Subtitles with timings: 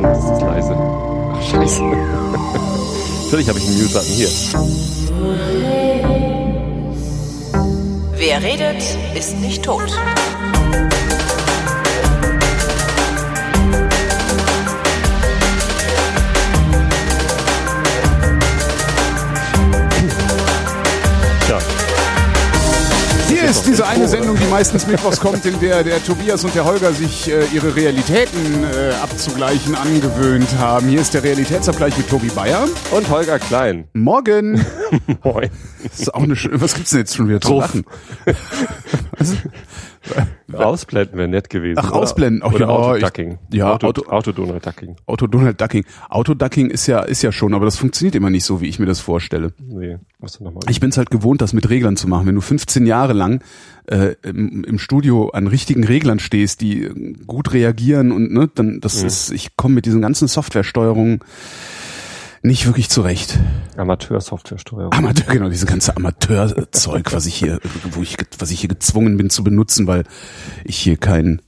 [0.00, 0.76] Mann, das ist leise.
[0.76, 1.82] Ach, scheiße.
[3.24, 4.28] Natürlich habe ich einen Mute-Button hier.
[8.16, 8.82] Wer redet,
[9.14, 9.90] ist nicht tot.
[23.66, 27.28] Diese eine Sendung, die meistens mittwochs kommt, in der der Tobias und der Holger sich
[27.30, 30.88] äh, ihre Realitäten äh, abzugleichen angewöhnt haben.
[30.88, 32.64] Hier ist der Realitätsabgleich mit Tobi Bayer.
[32.92, 33.88] Und Holger Klein.
[33.92, 34.64] Morgen.
[35.24, 35.50] Moin.
[35.82, 37.84] Das ist auch eine schöne, was gibt's denn jetzt schon wieder zu lachen?
[40.52, 41.78] Ausblenden wäre nett gewesen.
[41.78, 42.00] Ach, oder?
[42.00, 42.42] ausblenden.
[42.44, 43.38] Ach, oder ja, Autoducking.
[43.52, 44.96] ja, Auto, Auto- Autodonor-Ducking.
[45.06, 45.84] Auto Donald Ducking.
[46.08, 48.86] Autoducking ist ja, ist ja schon, aber das funktioniert immer nicht so, wie ich mir
[48.86, 49.52] das vorstelle.
[49.58, 50.62] Nee, was denn nochmal?
[50.68, 52.26] Ich bin's halt gewohnt, das mit Reglern zu machen.
[52.26, 53.42] Wenn du 15 Jahre lang
[53.86, 58.80] äh, im, im Studio an richtigen Reglern stehst, die äh, gut reagieren und ne, dann
[58.80, 61.20] das ist, ich komme mit diesen ganzen Softwaresteuerungen
[62.42, 63.38] nicht wirklich zurecht.
[63.76, 64.92] Amateur-Software-Steuerung.
[64.92, 67.58] Amateur, genau, diese ganze Amateurzeug, was ich hier,
[67.90, 70.04] wo ich, was ich hier gezwungen bin zu benutzen, weil
[70.64, 71.42] ich hier kein,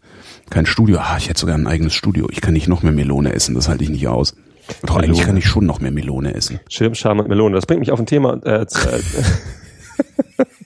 [0.50, 2.28] kein Studio, ah, ich hätte sogar ein eigenes Studio.
[2.32, 4.34] Ich kann nicht noch mehr Melone essen, das halte ich nicht aus.
[4.82, 5.26] Doch eigentlich Melone.
[5.26, 6.58] kann ich schon noch mehr Melone essen.
[6.68, 7.54] Schirmscham und Melone.
[7.54, 8.34] Das bringt mich auf ein Thema.
[8.44, 8.88] Äh, z-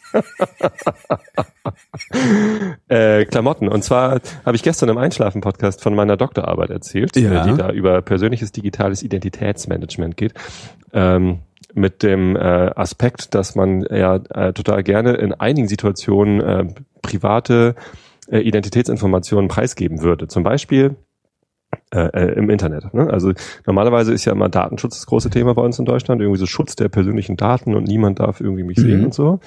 [2.89, 3.69] äh, Klamotten.
[3.69, 7.45] Und zwar habe ich gestern im Einschlafen-Podcast von meiner Doktorarbeit erzählt, Ja.
[7.45, 10.35] äh, die da über persönliches digitales Identitätsmanagement geht.
[10.93, 11.41] Ähm,
[11.75, 16.67] mit dem äh, Aspekt, dass man ja äh, total gerne in einigen Situationen äh,
[17.01, 17.75] private
[18.31, 20.29] äh, Identitätsinformationen preisgeben würde.
[20.29, 20.97] Zum Beispiel
[21.95, 22.93] äh, äh, im Internet.
[22.95, 23.09] Ne?
[23.11, 23.33] Also
[23.67, 26.77] normalerweise ist ja immer Datenschutz das große Thema bei uns in Deutschland, irgendwie so Schutz
[26.77, 29.05] der persönlichen Daten und niemand darf irgendwie mich sehen Mhm.
[29.07, 29.41] und so.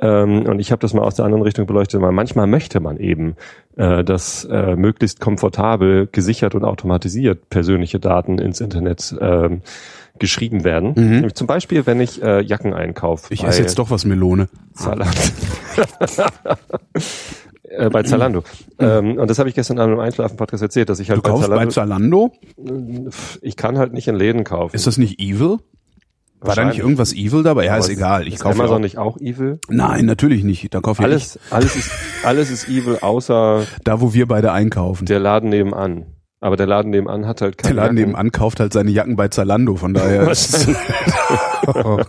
[0.00, 2.96] Ähm, und ich habe das mal aus der anderen Richtung beleuchtet, weil manchmal möchte man
[2.96, 3.36] eben,
[3.76, 9.60] äh, dass äh, möglichst komfortabel, gesichert und automatisiert persönliche Daten ins Internet ähm,
[10.18, 10.92] geschrieben werden.
[10.94, 13.26] Nämlich Zum Beispiel, wenn ich äh, Jacken einkaufe.
[13.28, 13.34] Mhm.
[13.34, 14.48] Ich esse jetzt doch was Melone.
[14.74, 15.12] Zalando.
[17.76, 18.42] äh, bei Zalando.
[18.78, 21.48] Ähm, und das habe ich gestern Abend im Einschlafen-Podcast erzählt, dass ich halt Du kaufst
[21.48, 22.32] bei Zalando?
[23.40, 24.74] ich kann halt nicht in Läden kaufen.
[24.76, 25.58] Ist das nicht evil?
[26.44, 26.78] War da nicht Wahrscheinlich.
[26.80, 27.66] irgendwas evil dabei?
[27.66, 28.26] Ja, ist egal.
[28.26, 28.80] Ich ist kaufe Amazon auch.
[28.80, 29.60] nicht auch evil?
[29.68, 30.74] Nein, natürlich nicht.
[30.74, 31.90] Da kaufe ich Alles, alles ist,
[32.24, 35.06] alles ist evil, außer da, wo wir beide einkaufen.
[35.06, 36.06] Der Laden nebenan.
[36.42, 38.10] Aber der Laden nebenan hat halt keine Laden Jacken.
[38.10, 39.76] nebenan kauft halt seine Jacken bei Zalando.
[39.76, 40.26] Von daher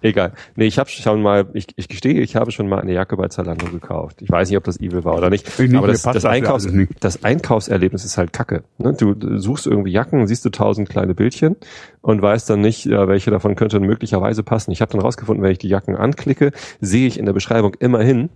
[0.00, 0.32] Egal.
[0.56, 3.28] Nee, ich habe schon mal, ich, ich gestehe, ich habe schon mal eine Jacke bei
[3.28, 4.22] Zalando gekauft.
[4.22, 5.46] Ich weiß nicht, ob das evil war oder nicht.
[5.46, 6.66] Ich nicht, aber das, das, Einkaufs,
[7.00, 8.64] das Einkaufserlebnis ist halt kacke.
[8.78, 8.94] Ne?
[8.94, 11.56] Du, du suchst irgendwie Jacken, siehst du tausend kleine Bildchen
[12.00, 14.70] und weißt dann nicht, ja, welche davon könnte möglicherweise passen.
[14.70, 18.30] Ich habe dann rausgefunden, wenn ich die Jacken anklicke, sehe ich in der Beschreibung immerhin,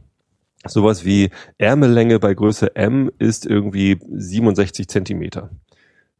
[0.66, 5.50] sowas wie Ärmellänge bei Größe M ist irgendwie 67 Zentimeter.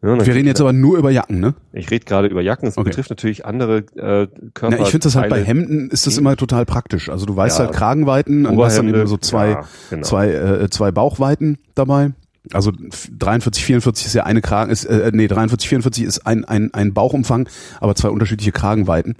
[0.03, 1.55] Ja, wir reden jetzt aber nur über Jacken, ne?
[1.72, 2.91] ich rede gerade über Jacken, es Okay.
[2.91, 4.77] betrifft natürlich andere äh, Körper.
[4.77, 7.09] Na, ich finde das halt bei Hemden ist das immer total praktisch.
[7.09, 7.65] Also du weißt Ja.
[7.66, 10.03] halt Kragenweiten und du hast dann eben so zwei, ja, genau.
[10.03, 12.10] zwei, äh, zwei Bauchweiten dabei.
[12.53, 16.44] Also f- 43, 44 ist ja eine Kragen, ist, äh, nee, 43, 44 ist ein,
[16.44, 17.49] ein, ein Bauchumfang,
[17.81, 19.15] aber zwei unterschiedliche Kragenweiten.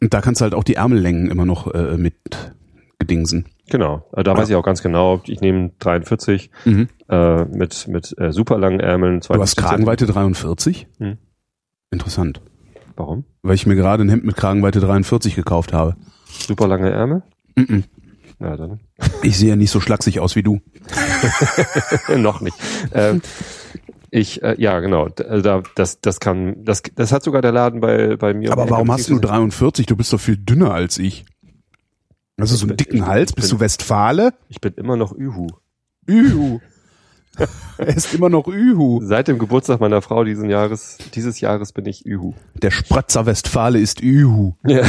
[0.00, 2.14] Und da kannst du halt auch die Ärmellängen immer noch äh, mit
[2.98, 3.44] gedingsen.
[3.70, 6.88] Genau, äh, da weiß ich auch ganz genau, ich nehme 43 Mhm.
[7.08, 9.20] äh, mit mit äh, super langen Ärmeln.
[9.20, 10.88] Du hast 52 Kragenweite 43?
[10.98, 11.18] Hm.
[11.90, 12.42] Interessant.
[12.96, 13.24] Warum?
[13.42, 15.96] Weil ich mir gerade ein Hemd mit Kragenweite 43 gekauft habe.
[16.26, 17.22] Super lange Ärmel?
[17.56, 17.84] Mhm.
[18.40, 18.80] Ja, dann
[19.22, 20.60] Ich sehe ja nicht so schlaksig aus wie du.
[22.16, 22.56] noch nicht.
[22.92, 23.22] Ähm,
[24.10, 25.06] ich, äh, ja, genau.
[25.06, 28.52] äh, Da, das, das kann, das, das hat sogar der Laden bei, bei mir.
[28.52, 29.86] Aber warum hast du nur 43?
[29.86, 31.24] Du bist doch viel dünner als ich.
[32.40, 33.32] Hast du so einen dicken Hals?
[33.32, 34.32] Bist du Westfale?
[34.48, 35.48] Ich bin immer noch Ühu.
[36.06, 36.60] Ühu.
[37.78, 39.00] er ist immer noch Ühu.
[39.02, 42.34] Seit dem Geburtstag meiner Frau diesen Jahres, dieses Jahres bin ich Ühu.
[42.54, 44.54] Der Spratzer Westfale ist Ühu.
[44.66, 44.82] Ja.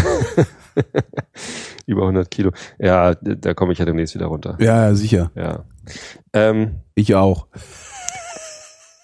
[1.85, 2.51] Über 100 Kilo.
[2.79, 4.57] Ja, da komme ich ja demnächst wieder runter.
[4.59, 5.31] Ja, ja, sicher.
[5.35, 5.65] Ja.
[6.33, 7.47] Ähm, Ich auch.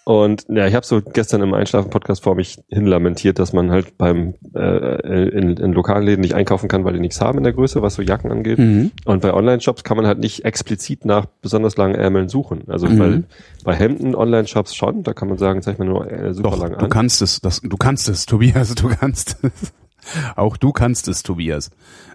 [0.08, 3.98] Und ja, ich habe so gestern im Einschlafen-Podcast vor mich hin lamentiert, dass man halt
[3.98, 7.82] beim äh, in, in Lokalläden nicht einkaufen kann, weil die nichts haben in der Größe,
[7.82, 8.58] was so Jacken angeht.
[8.58, 8.92] Mhm.
[9.04, 12.62] Und bei Online-Shops kann man halt nicht explizit nach besonders langen Ärmeln suchen.
[12.70, 12.98] Also Mhm.
[12.98, 13.24] bei,
[13.66, 16.72] bei Hemden Online-Shops schon, da kann man sagen, zeig mir nur äh, super Doch, lang
[16.72, 16.90] du an.
[16.90, 17.42] kannst es.
[17.42, 18.76] Das, du kannst es, Tobias.
[18.76, 19.74] Du kannst es.
[20.38, 21.70] Auch du kannst es, Tobias.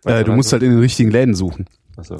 [0.07, 0.53] Äh, du musst also?
[0.55, 1.67] halt in den richtigen Läden suchen.
[1.99, 2.17] Achso.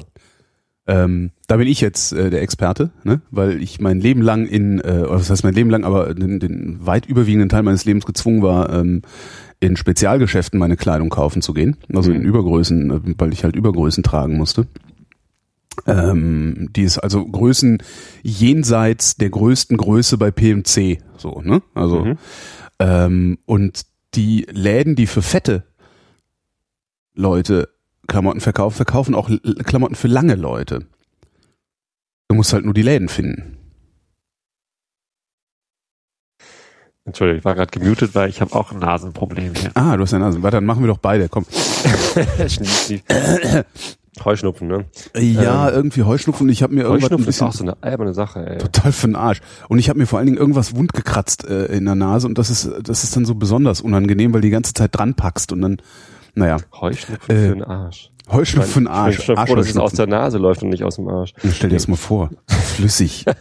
[0.85, 3.21] Ähm, da bin ich jetzt äh, der Experte, ne?
[3.31, 6.85] weil ich mein Leben lang in, äh, was heißt mein Leben lang, aber den, den
[6.85, 9.01] weit überwiegenden Teil meines Lebens gezwungen war, ähm,
[9.61, 11.77] in Spezialgeschäften meine Kleidung kaufen zu gehen.
[11.93, 12.17] Also Mhm.
[12.17, 14.67] in Übergrößen, äh, weil ich halt Übergrößen tragen musste.
[15.87, 17.81] Ähm, die ist also Größen
[18.21, 21.61] jenseits der größten Größe bei PMC, so, ne?
[21.73, 22.17] Also, Mhm.
[22.79, 23.83] ähm, und
[24.15, 25.63] die Läden, die für fette
[27.15, 27.69] Leute
[28.07, 29.29] Klamotten verkaufen, verkaufen auch
[29.63, 30.85] Klamotten für lange Leute.
[32.27, 33.57] Du musst halt nur die Läden finden.
[37.05, 39.71] Entschuldigung, ich war gerade gemutet, weil ich habe auch ein Nasenproblem hier.
[39.73, 40.41] Ah, du hast ja Nase.
[40.41, 41.27] Warte, dann machen wir doch beide.
[41.27, 41.45] Komm.
[44.23, 44.85] Heuschnupfen, ne?
[45.17, 46.47] Ja, irgendwie Heuschnupfen.
[46.49, 48.57] Ich habe mir irgendwas ein Heuschnupfen ist auch so eine alberne Sache, ey.
[48.59, 49.41] total für den Arsch.
[49.69, 52.37] Und ich habe mir vor allen Dingen irgendwas wund gekratzt äh, in der Nase und
[52.37, 55.51] das ist das ist dann so besonders unangenehm, weil du die ganze Zeit dran packst
[55.51, 55.77] und dann,
[56.35, 58.09] naja, Heuschnupfen Äh, für den Arsch.
[58.31, 59.19] Heuschnupfen für den Arsch.
[59.19, 61.33] Ich bin schon froh, dass es aus der Nase läuft und nicht aus dem Arsch.
[61.53, 62.29] Stell dir das mal vor.
[62.47, 63.25] Flüssig.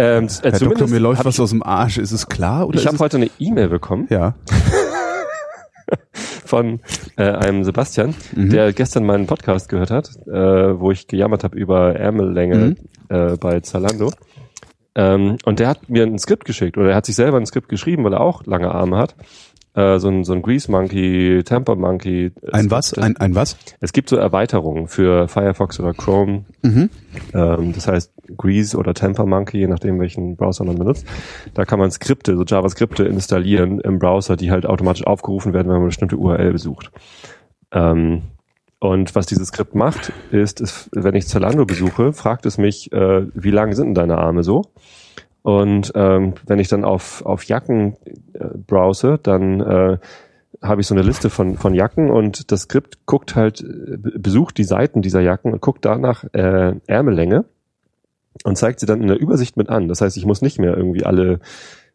[0.00, 1.98] Ähm, äh, Herr Doktor, mir läuft was ich, aus dem Arsch.
[1.98, 2.68] Ist es klar?
[2.68, 4.36] Oder ich habe heute eine E-Mail bekommen ja.
[6.44, 6.80] von
[7.16, 8.50] äh, einem Sebastian, Mhm.
[8.50, 12.76] der gestern meinen Podcast gehört hat, äh, wo ich gejammert habe über Ärmellänge Mhm.
[13.08, 14.12] äh, bei Zalando.
[14.94, 17.68] Ähm, und der hat mir ein Skript geschickt oder er hat sich selber ein Skript
[17.68, 19.16] geschrieben, weil er auch lange Arme hat.
[19.78, 22.32] Äh, so ein, so ein Grease Monkey, Temper Monkey.
[22.50, 22.94] Ein was?
[22.94, 23.56] Ein, ein was?
[23.78, 26.46] Es gibt so Erweiterungen für Firefox oder Chrome.
[26.62, 26.90] Mhm.
[27.32, 31.06] Ähm, das heißt Grease oder Temper Monkey, je nachdem welchen Browser man benutzt.
[31.54, 35.74] Da kann man Skripte, so JavaScripte installieren im Browser, die halt automatisch aufgerufen werden, wenn
[35.74, 36.90] man eine bestimmte URL besucht.
[37.70, 38.22] Ähm,
[38.80, 43.26] und was dieses Skript macht, ist, es, wenn ich Zalando besuche, fragt es mich, äh,
[43.32, 44.62] wie lang sind denn deine Arme so?
[45.42, 47.96] Und ähm, wenn ich dann auf, auf Jacken
[48.34, 49.98] äh, browse, dann äh,
[50.60, 54.18] habe ich so eine Liste von, von Jacken und das Skript guckt halt, äh, be-
[54.18, 57.44] besucht die Seiten dieser Jacken und guckt danach äh, Ärmellänge
[58.44, 59.88] und zeigt sie dann in der Übersicht mit an.
[59.88, 61.40] Das heißt, ich muss nicht mehr irgendwie alle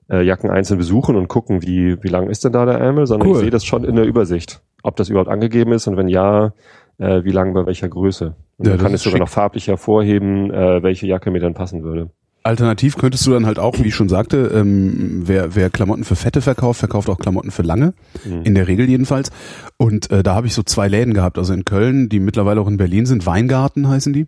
[0.10, 3.28] äh, Jacken einzeln besuchen und gucken, wie, wie lang ist denn da der Ärmel, sondern
[3.28, 3.36] Cool.
[3.36, 6.54] ich sehe das schon in der Übersicht, ob das überhaupt angegeben ist und wenn ja,
[6.98, 8.36] äh, wie lang bei welcher Größe.
[8.58, 11.84] Und Ja, dann kann ich sogar noch farblich hervorheben, äh, welche Jacke mir dann passen
[11.84, 12.10] würde.
[12.44, 16.16] Alternativ könntest du dann halt auch, wie ich schon sagte, ähm, wer, wer Klamotten für
[16.18, 17.94] Fette verkauft, verkauft auch Klamotten für lange.
[18.26, 18.42] Mhm.
[18.44, 19.32] In der Regel jedenfalls.
[19.78, 22.68] Und äh, da habe ich so zwei Läden gehabt, also in Köln, die mittlerweile auch
[22.68, 23.26] in Berlin sind.
[23.26, 24.28] Weingarten heißen die.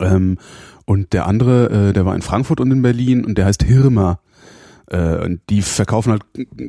[0.00, 0.38] Ähm,
[0.86, 4.18] und der andere, äh, der war in Frankfurt und in Berlin und der heißt Hirmer.
[4.88, 6.22] Äh, und die verkaufen halt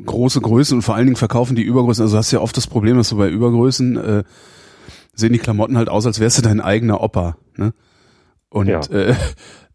[0.06, 2.02] große Größen und vor allen Dingen verkaufen die Übergrößen.
[2.04, 4.24] Also hast du ja oft das Problem, dass du bei Übergrößen äh,
[5.14, 7.36] sehen die Klamotten halt aus, als wärst du dein eigener Opa.
[7.56, 7.72] Ne?
[8.48, 8.80] Und Ja.
[8.90, 9.14] äh,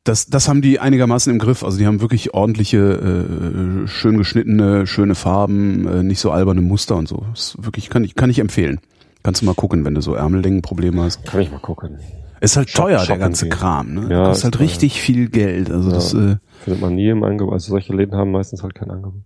[0.04, 1.64] das, das haben die einigermaßen im Griff.
[1.64, 6.96] Also die haben wirklich ordentliche, äh, schön geschnittene, schöne Farben, äh, nicht so alberne Muster
[6.96, 7.24] und so.
[7.32, 8.80] Das ist wirklich kann ich kann ich empfehlen.
[9.24, 11.24] Kannst du mal gucken, wenn du so Ärmellängenprobleme hast.
[11.26, 12.00] Kann ich mal gucken.
[12.40, 13.52] Ist halt Shop- teuer, der shoppen ganze gehen.
[13.58, 13.94] Kram.
[13.94, 14.08] Ne?
[14.10, 14.62] Ja, Kostet ist halt teuer.
[14.64, 15.70] richtig viel Geld.
[15.70, 15.96] Also Ja.
[15.96, 17.54] das äh, Findet man nie im Angebot.
[17.54, 19.22] Also solche Läden haben meistens halt kein Angebot.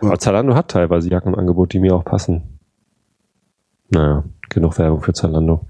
[0.00, 0.08] Ja.
[0.08, 2.58] Aber Zalando hat teilweise Jacken im Angebot, die mir auch passen.
[3.90, 5.66] Naja, genug Werbung für Zalando.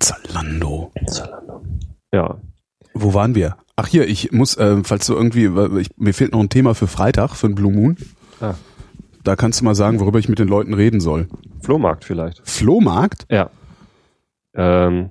[0.00, 0.92] Zalando.
[1.06, 1.62] Zalando.
[2.12, 2.36] Ja.
[2.98, 3.56] Wo waren wir?
[3.76, 5.50] Ach hier, ich muss, äh, falls du irgendwie,
[5.80, 7.96] ich, mir fehlt noch ein Thema für Freitag, für den Blue Moon.
[8.40, 8.54] Ah.
[9.22, 11.28] Da kannst du mal sagen, worüber ich mit den Leuten reden soll.
[11.60, 12.40] Flohmarkt vielleicht.
[12.48, 13.26] Flohmarkt?
[13.30, 13.50] Ja.
[14.54, 15.10] Ähm,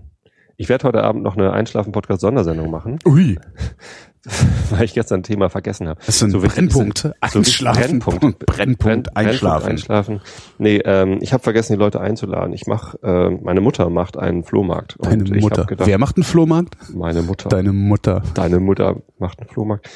[0.57, 3.37] ich werde heute Abend noch eine Einschlafen-Podcast-Sondersendung machen, Ui,
[4.71, 5.99] weil ich gestern ein Thema vergessen habe.
[6.05, 6.97] das ist ein So Brennpunkt.
[6.99, 7.99] So Einschlafen.
[7.99, 8.45] Brennpunkt.
[8.45, 9.69] Brennpunkt, Brenn- einschlafen.
[9.69, 10.21] einschlafen.
[10.57, 12.53] Nee, ähm, ich habe vergessen, die Leute einzuladen.
[12.53, 14.95] Ich mach, äh, meine Mutter macht einen Flohmarkt.
[14.97, 15.65] Und Deine ich Mutter.
[15.65, 16.75] gedacht, Wer macht einen Flohmarkt?
[16.93, 17.49] meine Mutter.
[17.49, 18.23] Deine Mutter.
[18.33, 19.89] Deine Mutter macht einen Flohmarkt.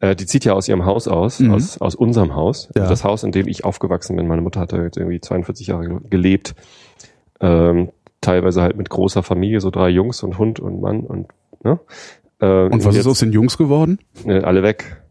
[0.00, 1.52] Äh, die zieht ja aus ihrem Haus aus, Mhm.
[1.54, 2.68] aus, aus unserem Haus.
[2.74, 2.82] Ja.
[2.82, 4.26] Also das Haus, in dem ich aufgewachsen bin.
[4.28, 6.54] Meine Mutter hatte jetzt irgendwie 42 Jahre ge- gelebt.
[7.40, 7.90] Ähm,
[8.20, 11.28] teilweise halt mit großer Familie, so drei Jungs und Hund und Mann und,
[11.62, 11.78] ne?
[12.40, 13.98] Äh, Und was jetzt, ist aus den Jungs geworden?
[14.26, 15.02] äh, alle weg.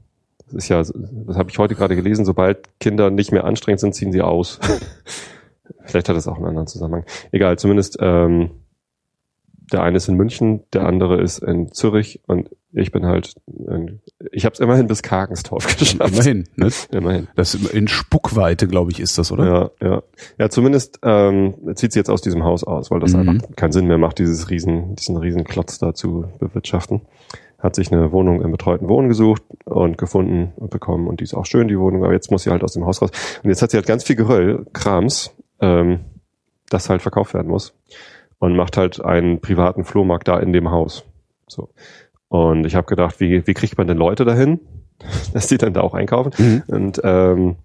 [0.45, 0.93] Das ist ja, das
[1.37, 4.59] habe ich heute gerade gelesen, sobald Kinder nicht mehr anstrengend sind, ziehen sie aus.
[5.85, 7.05] Vielleicht hat das auch einen anderen Zusammenhang.
[7.31, 8.51] Egal, zumindest ähm,
[9.71, 13.35] der eine ist in München, der andere ist in Zürich und ich bin halt,
[14.31, 16.13] ich habe es immerhin bis Karkenstorf geschafft.
[16.13, 16.69] Immerhin, ne?
[16.91, 17.27] Immerhin.
[17.35, 19.71] Das in Spuckweite, glaube ich, ist das, oder?
[19.81, 20.03] Ja, ja.
[20.37, 23.29] Ja, zumindest ähm, zieht sie jetzt aus diesem Haus aus, weil das Mhm.
[23.29, 27.01] einfach keinen Sinn mehr macht, dieses riesen, diesen riesen Klotz da zu bewirtschaften.
[27.59, 31.33] Hat sich eine Wohnung im betreuten Wohnen gesucht und gefunden und bekommen und die ist
[31.33, 33.09] auch schön, die Wohnung, aber jetzt muss sie halt aus dem Haus raus.
[33.41, 36.01] Und jetzt hat sie halt ganz viel Geröll, Krams, ähm,
[36.69, 37.73] das halt verkauft werden muss.
[38.37, 41.05] Und macht halt einen privaten Flohmarkt da in dem Haus.
[41.47, 41.69] So.
[42.27, 44.59] Und ich habe gedacht, wie, wie kriegt man denn Leute dahin,
[45.33, 46.31] dass die dann da auch einkaufen?
[46.37, 46.63] Mhm.
[46.67, 47.55] Und ähm,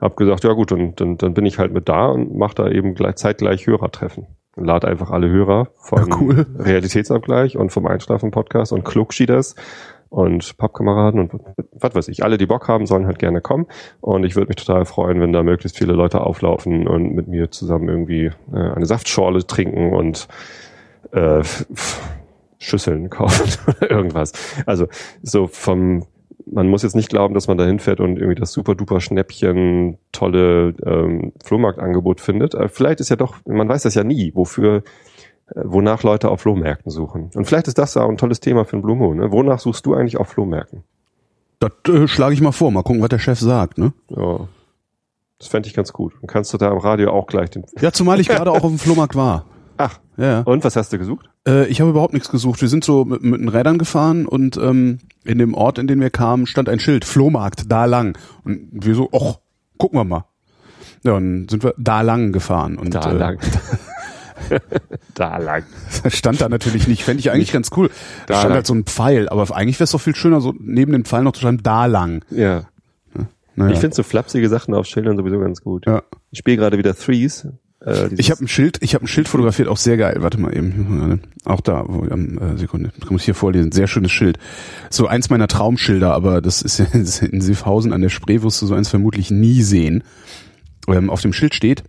[0.00, 2.68] hab gesagt, ja gut, und dann, dann bin ich halt mit da und mache da
[2.68, 4.26] eben gleich, zeitgleich Hörertreffen.
[4.56, 6.46] Und lade einfach alle Hörer vom Ja, cool.
[6.58, 9.56] Realitätsabgleich und vom Einschlafen-Podcast und Klugschieders
[10.10, 11.32] und Pappkameraden und
[11.72, 12.22] was weiß ich.
[12.22, 13.66] Alle, die Bock haben, sollen halt gerne kommen.
[14.00, 17.50] Und ich würde mich total freuen, wenn da möglichst viele Leute auflaufen und mit mir
[17.50, 20.28] zusammen irgendwie äh, eine Saftschorle trinken und
[21.10, 21.42] äh,
[22.58, 24.32] Schüsseln kaufen oder irgendwas.
[24.66, 24.88] Also
[25.22, 26.04] so vom,
[26.46, 29.98] man muss jetzt nicht glauben, dass man da hinfährt und irgendwie das super duper Schnäppchen,
[30.12, 32.54] tolle ähm, Flohmarktangebot findet.
[32.54, 34.82] Äh, vielleicht ist ja doch, man weiß das ja nie, wofür,
[35.48, 37.30] äh, wonach Leute auf Flohmärkten suchen.
[37.34, 39.18] Und vielleicht ist das auch ein tolles Thema für ein Blue Moon.
[39.18, 39.32] Ne?
[39.32, 40.84] Wonach suchst du eigentlich auf Flohmärkten?
[41.58, 42.70] Das äh, schlage ich mal vor.
[42.70, 43.78] Mal gucken, was der Chef sagt.
[43.78, 43.92] Ne?
[44.08, 44.48] Ja.
[45.38, 46.14] Das fände ich ganz gut.
[46.20, 47.64] Dann kannst du da im Radio auch gleich den.
[47.80, 49.44] Ja, zumal ich gerade auch auf dem Flohmarkt war.
[49.76, 51.28] Ach, Ja, und was hast du gesucht?
[51.46, 52.60] Äh, ich habe überhaupt nichts gesucht.
[52.60, 56.00] Wir sind so mit, mit den Rädern gefahren und ähm, in dem Ort, in den
[56.00, 58.16] wir kamen, stand ein Schild, Flohmarkt, da lang.
[58.44, 59.40] Und wir so, och,
[59.78, 60.24] gucken wir mal.
[61.02, 62.76] Ja, und sind wir da lang gefahren.
[62.78, 63.38] Und, Da äh, lang.
[65.14, 65.64] da lang.
[66.08, 67.04] Stand da natürlich nicht.
[67.04, 67.88] Fände ich eigentlich ganz cool.
[68.26, 68.54] Da Da stand lang.
[68.56, 71.22] halt so ein Pfeil, aber eigentlich wäre es doch viel schöner, so neben dem Pfeil
[71.22, 72.24] noch zu schreiben, da lang.
[72.30, 72.64] Ja.
[73.56, 73.72] Naja.
[73.72, 75.86] Ich finde so flapsige Sachen auf Schildern sowieso ganz gut.
[75.86, 76.02] ja.
[76.32, 77.46] Ich spiele gerade wieder Threes.
[77.84, 80.16] Äh, Ich habe ein Schild, ich habe ein Schild fotografiert, auch sehr geil.
[80.20, 83.72] Warte mal eben, auch da, wo, äh, Sekunde, ich muss hier vorlesen.
[83.72, 84.38] Sehr schönes Schild.
[84.90, 88.66] So eins meiner Traumschilder, aber das ist ja in Siffhausen an der Spree, wirst du
[88.66, 90.04] so eins vermutlich nie sehen.
[90.88, 91.84] Ähm, auf dem Schild steht: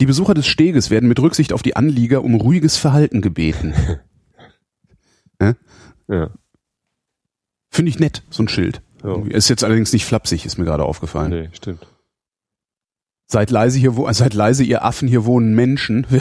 [0.00, 3.74] Die Besucher des Steges werden mit Rücksicht auf die Anlieger um ruhiges Verhalten gebeten.
[6.08, 6.30] ja.
[7.70, 8.82] Finde ich nett, so ein Schild.
[9.02, 9.16] Ja.
[9.26, 11.30] Ist jetzt allerdings nicht flapsig, ist mir gerade aufgefallen.
[11.30, 11.86] Nee, stimmt.
[13.34, 16.06] Seid leise hier, wo, seid leise, ihr Affen, hier wohnen Menschen.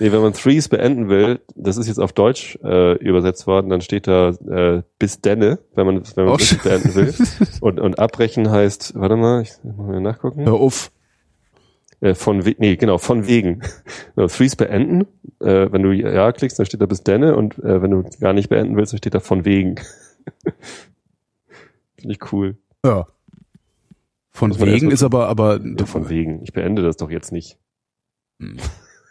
[0.00, 3.80] Nee, wenn man Threes beenden will, das ist jetzt auf Deutsch äh, übersetzt worden, dann
[3.80, 7.12] steht da äh, bis denne, wenn man wenn man Oh, es richtig beenden will.
[7.60, 10.44] Und, und abbrechen heißt, warte mal, ich muss mal nachgucken.
[10.44, 10.92] Hör auf.
[12.00, 13.62] Äh, von we nee, genau, von wegen.
[14.14, 15.08] No, Threes beenden.
[15.40, 18.32] Äh, wenn du ja klickst, dann steht da bis denne und äh, wenn du gar
[18.32, 19.74] nicht beenden willst, dann steht da von wegen.
[21.96, 22.56] Finde ich cool.
[22.84, 23.08] Ja.
[24.38, 26.42] Von wegen ist aber, aber, Ja, von wegen.
[26.42, 27.58] Ich beende das doch jetzt nicht.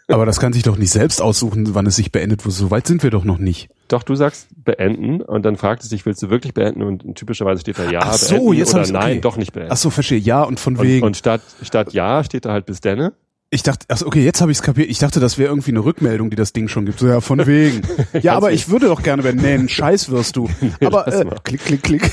[0.07, 2.41] aber das kann sich doch nicht selbst aussuchen, wann es sich beendet.
[2.41, 3.69] So weit sind wir doch noch nicht.
[3.89, 6.81] Doch, du sagst beenden und dann fragt es dich, willst du wirklich beenden?
[6.81, 9.21] Und typischerweise steht da ja, Ach so, beenden jetzt oder ich's- nein, okay.
[9.21, 9.71] doch nicht beenden.
[9.73, 10.17] Ach so, verstehe.
[10.19, 11.05] Ja und von und, wegen.
[11.05, 13.13] und statt, statt ja steht da halt bis denne.
[13.49, 14.89] Ich dachte, ach so, okay, jetzt habe ich es kapiert.
[14.89, 16.99] Ich dachte, das wäre irgendwie eine Rückmeldung, die das Ding schon gibt.
[16.99, 17.81] So, ja, von wegen.
[18.21, 19.41] Ja, aber ich würde doch gerne beenden.
[19.43, 20.49] Nee, ein Scheiß wirst du.
[20.83, 22.11] Aber äh, klick, klick, klick.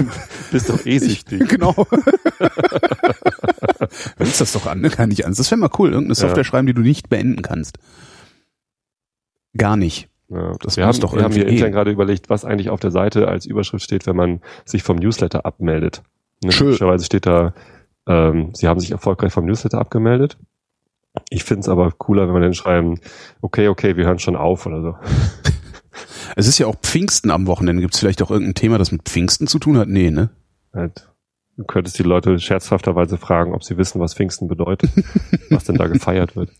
[0.52, 1.48] Bist doch eh süchtig.
[1.48, 1.74] genau.
[4.16, 4.90] Willst das doch an, ne?
[4.90, 5.34] Kann nicht an.
[5.36, 5.88] Das wäre mal cool.
[5.90, 6.44] Irgendeine Software Ja.
[6.44, 7.78] schreiben, die du nicht beenden kannst.
[9.56, 10.08] Gar nicht.
[10.28, 12.90] Ja, Das wir haben, doch wir haben hier intern gerade überlegt, was eigentlich auf der
[12.90, 16.02] Seite als Überschrift steht, wenn man sich vom Newsletter abmeldet.
[16.44, 16.68] Ne, Schön.
[16.68, 17.54] Typischerweise steht da,
[18.06, 20.36] ähm, Sie haben sich erfolgreich vom Newsletter abgemeldet.
[21.30, 23.00] Ich finde es aber cooler, wenn wir dann schreiben,
[23.40, 24.96] okay, okay, wir hören schon auf oder so.
[26.34, 27.80] Es ist ja auch Pfingsten am Wochenende.
[27.80, 29.88] Gibt es vielleicht auch irgendein Thema, das mit Pfingsten zu tun hat?
[29.88, 30.30] Nee, ne?
[30.74, 31.08] Halt,
[31.56, 34.90] du könntest die Leute scherzhafterweise fragen, ob sie wissen, was Pfingsten bedeutet,
[35.50, 36.50] was denn da gefeiert wird.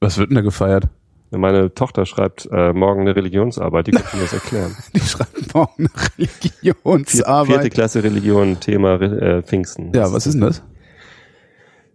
[0.00, 0.88] Was wird denn da gefeiert?
[1.30, 4.76] Meine Tochter schreibt äh, morgen eine Religionsarbeit, die kann mir das erklären.
[4.94, 7.54] Die schreiben morgen eine Religionsarbeit.
[7.54, 9.92] vierte Klasse Religion, Thema äh, Pfingsten.
[9.94, 10.62] ja, was ist denn das?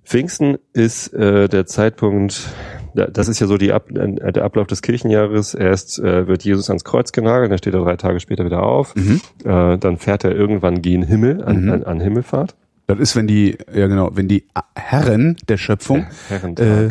[0.10, 2.50] Pfingsten ist äh, der Zeitpunkt,
[2.96, 5.54] da- das ist ja so die Ab, äh, der Ablauf des Kirchenjahres.
[5.54, 8.96] Erst äh, wird Jesus ans Kreuz genagelt, dann steht er drei Tage später wieder auf.
[8.96, 9.22] Mhm.
[9.46, 11.70] Äh, dann fährt er irgendwann gen Himmel, an, Mhm.
[11.72, 12.56] an, an Himmelfahrt.
[12.88, 16.08] Das ist, wenn die, ja genau, wenn die Herren der Schöpfung
[16.56, 16.88] äh,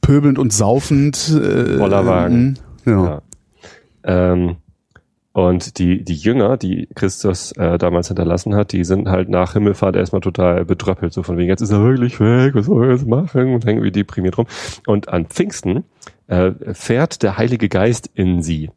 [0.00, 2.58] pöbelnd und saufend äh, Bollerwagen.
[2.84, 3.04] äh, Ja.
[3.04, 3.22] Ja.
[4.32, 4.56] Ähm,
[5.36, 9.94] und die, die Jünger, die Christus äh, damals hinterlassen hat, die sind halt nach Himmelfahrt
[9.94, 13.06] erstmal total bedröppelt, so von wegen, jetzt ist er wirklich weg, was soll er jetzt
[13.06, 13.52] machen?
[13.52, 14.46] Und hängen wie deprimiert rum.
[14.86, 15.84] Und an Pfingsten
[16.26, 18.70] äh, fährt der Heilige Geist in sie.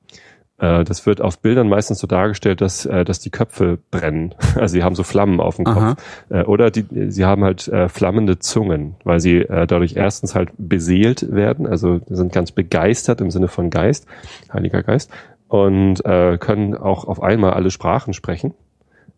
[0.58, 4.36] Äh, das wird auf Bildern meistens so dargestellt, dass, äh, dass die Köpfe brennen.
[4.56, 5.92] Also sie haben so Flammen auf dem Aha.
[5.92, 6.04] Kopf.
[6.28, 10.50] Äh, oder die, sie haben halt äh, flammende Zungen, weil sie äh, dadurch erstens halt
[10.58, 14.08] beseelt werden, also sind ganz begeistert im Sinne von Geist,
[14.51, 15.10] Heiliger Geist,
[15.50, 18.53] und äh, können auch auf einmal alle Sprachen sprechen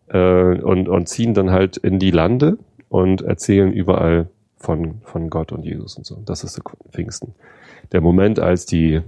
[0.07, 2.57] äh, und, und ziehen dann halt in die Lande
[2.89, 6.21] und erzählen überall von, von Gott und Jesus und so.
[6.25, 6.59] Das ist
[6.91, 7.35] Pfingsten.
[7.91, 9.01] Der Moment, als die,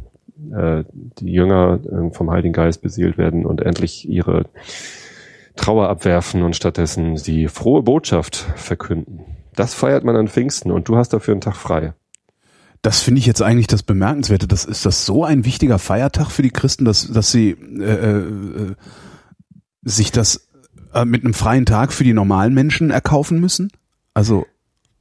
[0.53, 0.83] äh,
[1.19, 4.45] die Jünger äh, vom Heiligen Geist beseelt werden und endlich ihre
[5.55, 9.21] Trauer abwerfen und stattdessen die frohe Botschaft verkünden.
[9.55, 11.93] Das feiert man an Pfingsten und du hast dafür einen Tag frei.
[12.83, 14.45] Das finde ich jetzt eigentlich das Bemerkenswerte.
[14.45, 18.75] Das ist das so ein wichtiger Feiertag für die Christen, dass, dass sie äh, äh,
[19.83, 20.49] sich das
[20.93, 23.71] äh, mit einem freien Tag für die normalen Menschen erkaufen müssen?
[24.13, 24.45] Also,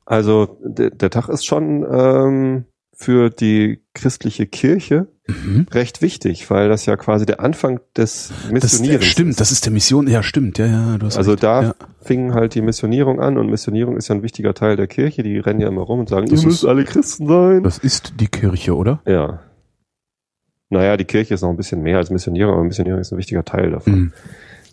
[0.07, 5.67] Also der, Tag ist schon, ähm, für die christliche Kirche Mhm.
[5.71, 9.41] recht wichtig, weil das ja quasi der Anfang des Das, Missionierens äh, stimmt, ist.
[9.41, 10.09] das ist der Mission.
[10.09, 10.59] Ja, stimmt.
[10.59, 11.43] Ja, ja, du hast Also recht.
[11.45, 11.75] da ja.
[12.01, 15.23] fing halt die Missionierung an und Missionierung ist ja ein wichtiger Teil der Kirche.
[15.23, 17.63] Die rennen ja immer rum und sagen, Das ihr müsst ist- alle Christen sein.
[17.63, 19.01] Das ist die Kirche, oder?
[19.07, 19.41] Ja.
[20.71, 23.45] Naja, die Kirche ist noch ein bisschen mehr als Missionierung, aber Missionierung ist ein wichtiger
[23.45, 23.93] Teil davon.
[23.95, 24.13] Mhm.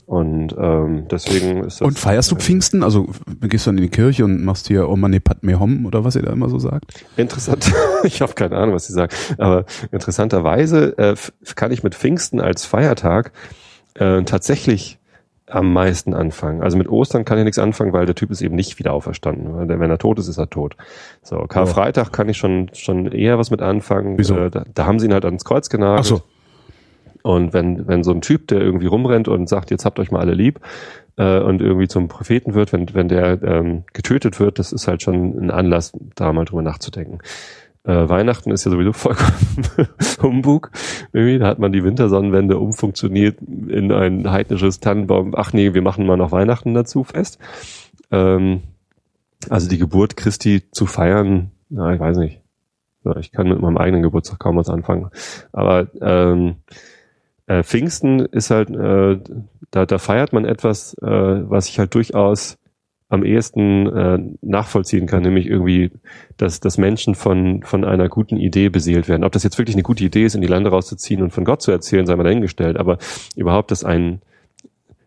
[0.10, 1.88] Und ähm, deswegen ist das.
[1.88, 2.82] Und feierst du Pfingsten?
[2.82, 3.10] Also
[3.42, 6.24] gehst du dann in die Kirche und machst hier Omane Padme Hom oder was ihr
[6.24, 7.06] da immer so sagt?
[7.16, 7.72] Interessant,
[8.04, 11.16] ich habe keine Ahnung, was sie sagen, aber interessanterweise äh,
[11.54, 13.34] kann ich mit Pfingsten als Feiertag
[13.94, 14.98] äh, tatsächlich
[15.46, 16.63] am meisten anfangen.
[16.63, 19.70] Also mit Ostern kann ich nichts anfangen, weil der Typ ist eben nicht wieder auferstanden.
[19.70, 20.75] Wenn er tot ist, ist er tot.
[21.22, 24.18] So, Karfreitag kann ich schon schon eher was mit anfangen.
[24.18, 24.36] Wieso?
[24.39, 26.00] Äh, da, da haben sie ihn halt ans Kreuz genagelt.
[26.00, 26.22] Ach so.
[27.24, 30.20] Und wenn, wenn so ein Typ, der irgendwie rumrennt und sagt, jetzt habt euch mal
[30.20, 30.60] alle lieb,
[31.20, 35.04] äh, und irgendwie zum Propheten wird, wenn, wenn der ähm, getötet wird, das ist halt
[35.04, 37.20] schon ein Anlass, da mal drüber nachzudenken.
[37.84, 39.68] Äh, Weihnachten ist ja sowieso vollkommen
[40.22, 40.72] Humbug.
[41.12, 45.34] Irgendwie, da hat man die Wintersonnenwende umfunktioniert in ein heidnisches Tannenbaum.
[45.36, 47.38] Ach nee, wir machen mal noch Weihnachten dazu fest.
[48.12, 48.62] Ähm,
[49.50, 52.42] also die Geburt Christi zu feiern, na, ich weiß nicht.
[53.20, 55.10] Ich kann mit meinem eigenen Geburtstag kaum was anfangen.
[55.54, 56.58] Aber ähm,
[57.50, 59.20] äh, Pfingsten ist halt, äh,
[59.72, 62.58] da, da feiert man etwas, äh, was ich halt durchaus
[63.10, 65.89] am ehesten äh, nachvollziehen kann, nämlich irgendwie,
[66.38, 69.24] dass, dass Menschen von, von einer guten Idee beseelt werden.
[69.24, 71.63] Ob das jetzt wirklich eine gute Idee ist, in die Lande rauszuziehen und von Gott
[71.63, 73.00] zu erzählen, sei mal dahingestellt, aber
[73.36, 74.22] überhaupt, dass ein,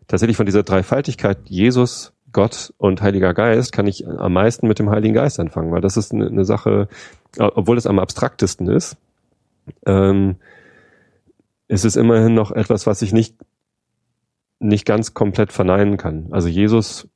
[0.09, 4.89] tatsächlich von dieser Dreifaltigkeit Jesus, Gott und Heiliger Geist kann ich am meisten mit dem
[4.89, 6.89] Heiligen Geist anfangen, weil das ist eine, eine Sache,
[7.37, 8.97] obwohl es am abstraktesten ist,
[9.85, 10.35] ähm,
[11.67, 13.35] ist es immerhin noch etwas, was ich nicht
[14.59, 16.27] nicht ganz komplett verneinen kann.
[16.31, 17.09] Also Jesus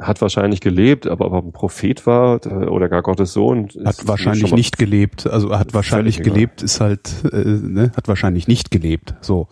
[0.00, 4.52] hat wahrscheinlich gelebt, aber ob er ein Prophet war oder gar Gottes Sohn, Hat wahrscheinlich
[4.52, 5.24] nicht gelebt.
[5.26, 9.14] Also hat wahrscheinlich gelebt, ist halt, äh, ne, hat wahrscheinlich nicht gelebt.
[9.20, 9.46] So.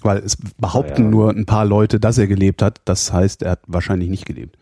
[0.00, 1.10] Weil es behaupten Naja.
[1.10, 2.80] nur ein paar Leute, dass er gelebt hat.
[2.86, 4.56] Das heißt, er hat wahrscheinlich nicht gelebt.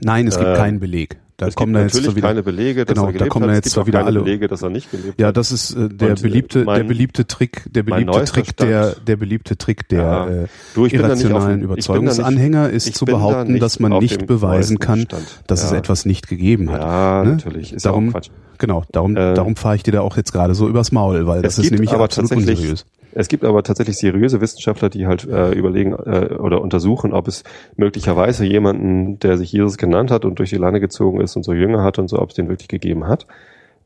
[0.00, 1.20] Nein, es gibt Äh, keinen Beleg.
[1.40, 2.28] Da es kommen gibt da jetzt natürlich so wieder.
[2.28, 3.50] keine Belege, dass Genau, er da kommen hat.
[3.50, 5.36] da Es jetzt gibt wieder alle- Belege, dass er nicht gelebt Ja, hat.
[5.36, 8.96] das ist äh, der Und, äh, beliebte, mein- der beliebte Trick, der beliebte Trick, der,
[9.06, 10.26] der beliebte Trick der Ja.
[10.26, 14.26] äh, Du, da auf irrationalen da Überzeugungsanhänger ist zu da behaupten, nicht dass man nicht
[14.26, 15.42] beweisen kann, Stand.
[15.46, 15.76] dass es Ja.
[15.76, 16.80] etwas nicht gegeben hat.
[16.82, 17.30] Ja, ne?
[17.34, 17.72] natürlich.
[17.72, 18.30] Ist ja darum, Quatsch.
[18.58, 21.44] genau, darum, Äh, darum fahre ich dir da auch jetzt gerade so übers Maul, weil
[21.44, 22.84] Es das ist nämlich aber absolut unseriös.
[23.12, 27.44] Es gibt aber tatsächlich seriöse Wissenschaftler, die halt äh, überlegen äh, oder untersuchen, ob es
[27.76, 31.52] möglicherweise jemanden, der sich Jesus genannt hat und durch die Lande gezogen ist und so
[31.52, 33.26] Jünger hat und so, ob es den wirklich gegeben hat.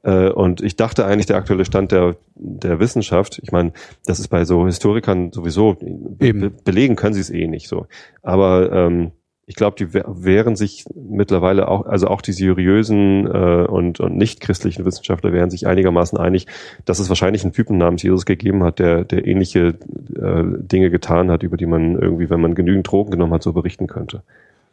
[0.02, 3.72] Äh, und ich dachte eigentlich, der aktuelle Stand der, der Wissenschaft, ich meine,
[4.04, 6.54] das ist bei so Historikern sowieso, be Eben.
[6.64, 7.86] belegen können sie es eh nicht so.
[8.22, 9.12] Aber ähm,
[9.46, 14.16] ich glaube, die we- wehren sich mittlerweile auch, also auch die seriösen äh, und, und
[14.16, 16.46] nicht christlichen Wissenschaftler wehren sich einigermaßen einig,
[16.84, 19.74] dass es wahrscheinlich einen Typen namens Jesus gegeben hat, der, der ähnliche
[20.14, 23.52] äh, Dinge getan hat, über die man irgendwie, wenn man genügend Drogen genommen hat, so
[23.52, 24.22] berichten könnte.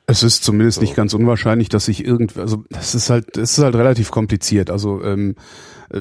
[0.06, 0.82] Es ist zumindest So.
[0.82, 4.72] nicht ganz unwahrscheinlich, dass sich irgend, also das ist halt, es ist halt relativ kompliziert.
[4.72, 5.36] Also ähm,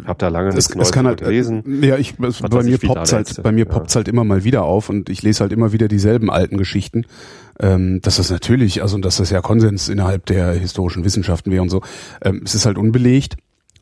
[0.05, 1.83] Hab da lange es, nichts es Neues halt, gelesen.
[1.83, 3.71] ja, ich, es, Was bei mir ich, poppt's da halt, bei mir ja.
[3.71, 7.07] poppt's halt immer mal wieder auf und ich lese halt immer wieder dieselben alten Geschichten.
[7.61, 11.71] Ähm, dass das natürlich, also dass das ja Konsens innerhalb der historischen Wissenschaften wäre und
[11.71, 11.83] so.
[12.23, 13.37] Ähm, es ist halt unbelegt.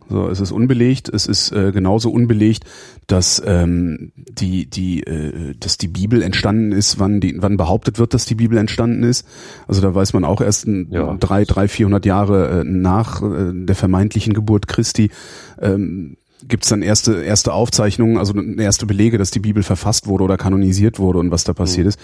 [0.09, 1.09] So, es ist unbelegt.
[1.09, 2.65] Es ist äh, genauso unbelegt,
[3.09, 8.15] dass ähm, die die äh, dass die Bibel entstanden ist, wann die wann behauptet wird,
[8.15, 9.27] dass die Bibel entstanden ist.
[9.67, 11.17] Also da weiß man auch erst ein, Ja.
[11.19, 15.11] drei drei vierhundert Jahre äh, nach äh, der vermeintlichen Geburt Christi
[15.61, 16.17] ähm,
[16.47, 20.99] gibt's dann erste erste Aufzeichnungen, also erste Belege, dass die Bibel verfasst wurde oder kanonisiert
[20.99, 21.99] wurde und was da passiert ist.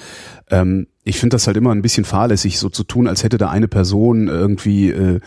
[0.51, 3.51] Ähm, ich finde das halt immer ein bisschen fahrlässig, so zu tun, als hätte da
[3.51, 5.21] eine Person irgendwie äh,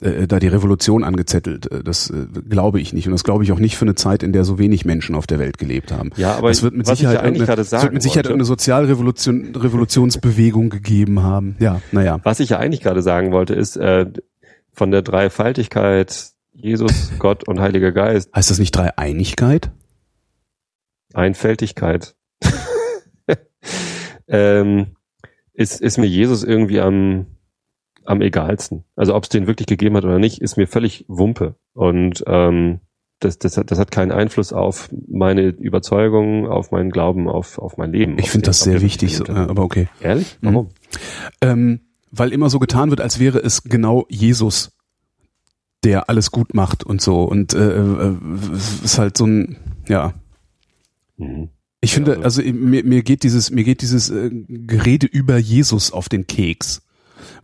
[0.00, 1.70] äh, da die Revolution angezettelt.
[1.70, 4.22] Äh, Das äh, glaube ich nicht und das glaube ich auch nicht für eine Zeit,
[4.22, 6.10] in der so wenig Menschen auf der Welt gelebt haben.
[6.16, 9.54] Ja, aber es wird mit ja Sicherheit gerade es wird mit Sicherheit wollte- eine Sozialrevolution
[9.54, 11.56] Revolutionsbewegung gegeben haben.
[11.58, 12.20] Ja, naja.
[12.24, 14.06] Was ich ja eigentlich gerade sagen wollte, ist äh,
[14.72, 19.70] von der Dreifaltigkeit Jesus, Gott und Heiliger Geist, Heißt das nicht Dreieinigkeit?
[21.14, 22.16] Einfältigkeit.
[24.28, 24.96] ähm,
[25.54, 27.26] ist, ist mir Jesus irgendwie am,
[28.04, 28.84] am egalsten.
[28.96, 31.54] Also ob es den wirklich gegeben hat oder nicht, ist mir völlig Wumpe.
[31.74, 32.80] Und ähm,
[33.20, 37.76] das, das, hat, das hat keinen Einfluss auf meine Überzeugungen, auf meinen Glauben, auf, auf
[37.76, 38.18] mein Leben.
[38.18, 39.88] Ich finde das sehr wichtig, so, aber okay.
[40.00, 40.38] Ehrlich?
[40.40, 40.46] Mhm.
[40.46, 40.68] Warum?
[41.40, 44.77] Ähm, weil immer so getan wird, als wäre es genau Jesus,
[45.84, 47.22] der alles gut macht und so.
[47.22, 48.16] Und äh, äh,
[48.52, 49.56] es ist halt so ein,
[49.88, 50.14] ja.
[51.16, 51.48] Mhm.
[51.80, 56.08] Ich finde, also mir, mir geht dieses, mir geht dieses äh, Gerede über Jesus auf
[56.08, 56.82] den Keks.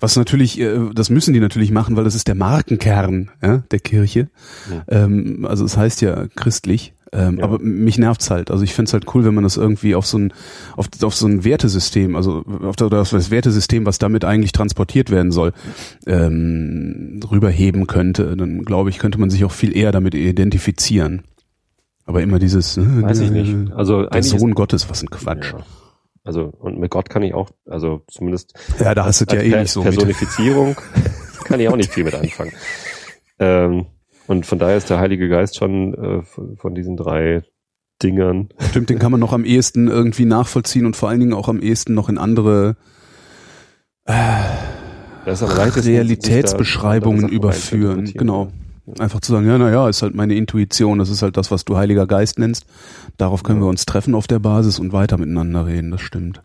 [0.00, 3.78] Was natürlich, äh, das müssen die natürlich machen, weil das ist der Markenkern ja, der
[3.78, 4.28] Kirche.
[4.70, 5.04] Ja.
[5.04, 6.94] Ähm, also es heißt ja christlich.
[7.14, 7.44] Ähm, Ja.
[7.44, 8.50] Aber mich nervt's halt.
[8.50, 10.32] Also ich find's halt cool, wenn man das irgendwie auf so ein
[10.76, 15.30] auf, auf so ein Wertesystem, also auf das, das Wertesystem, was damit eigentlich transportiert werden
[15.30, 15.52] soll,
[16.06, 18.36] ähm, rüberheben könnte.
[18.36, 21.22] Dann glaube ich, könnte man sich auch viel eher damit identifizieren.
[22.06, 23.72] Aber immer dieses, äh, Weiß ich nicht.
[23.72, 25.52] Also der Sohn Gottes, was ein Quatsch.
[25.52, 25.64] Ja.
[26.24, 29.60] Also und mit Gott kann ich auch, also zumindest Ja, da hast du ja eh
[29.60, 29.90] nicht so mit.
[29.94, 30.74] Personifizierung
[31.44, 32.52] kann ich auch nicht viel mit anfangen.
[33.38, 33.86] Ähm,
[34.26, 37.42] und von daher ist der Heilige Geist schon äh, von, von diesen drei
[38.02, 38.48] Dingern.
[38.58, 41.60] Stimmt, den kann man noch am ehesten irgendwie nachvollziehen und vor allen Dingen auch am
[41.60, 42.76] ehesten noch in andere
[44.06, 44.50] da
[45.24, 48.12] Realitätsbeschreibungen überführen.
[48.14, 48.48] Genau.
[48.98, 51.64] Einfach zu sagen, ja, na ja, ist halt meine Intuition, das ist halt das, was
[51.64, 52.66] du Heiliger Geist nennst.
[53.16, 53.64] Darauf können Ja.
[53.64, 56.42] wir uns treffen auf der Basis und weiter miteinander reden, das stimmt.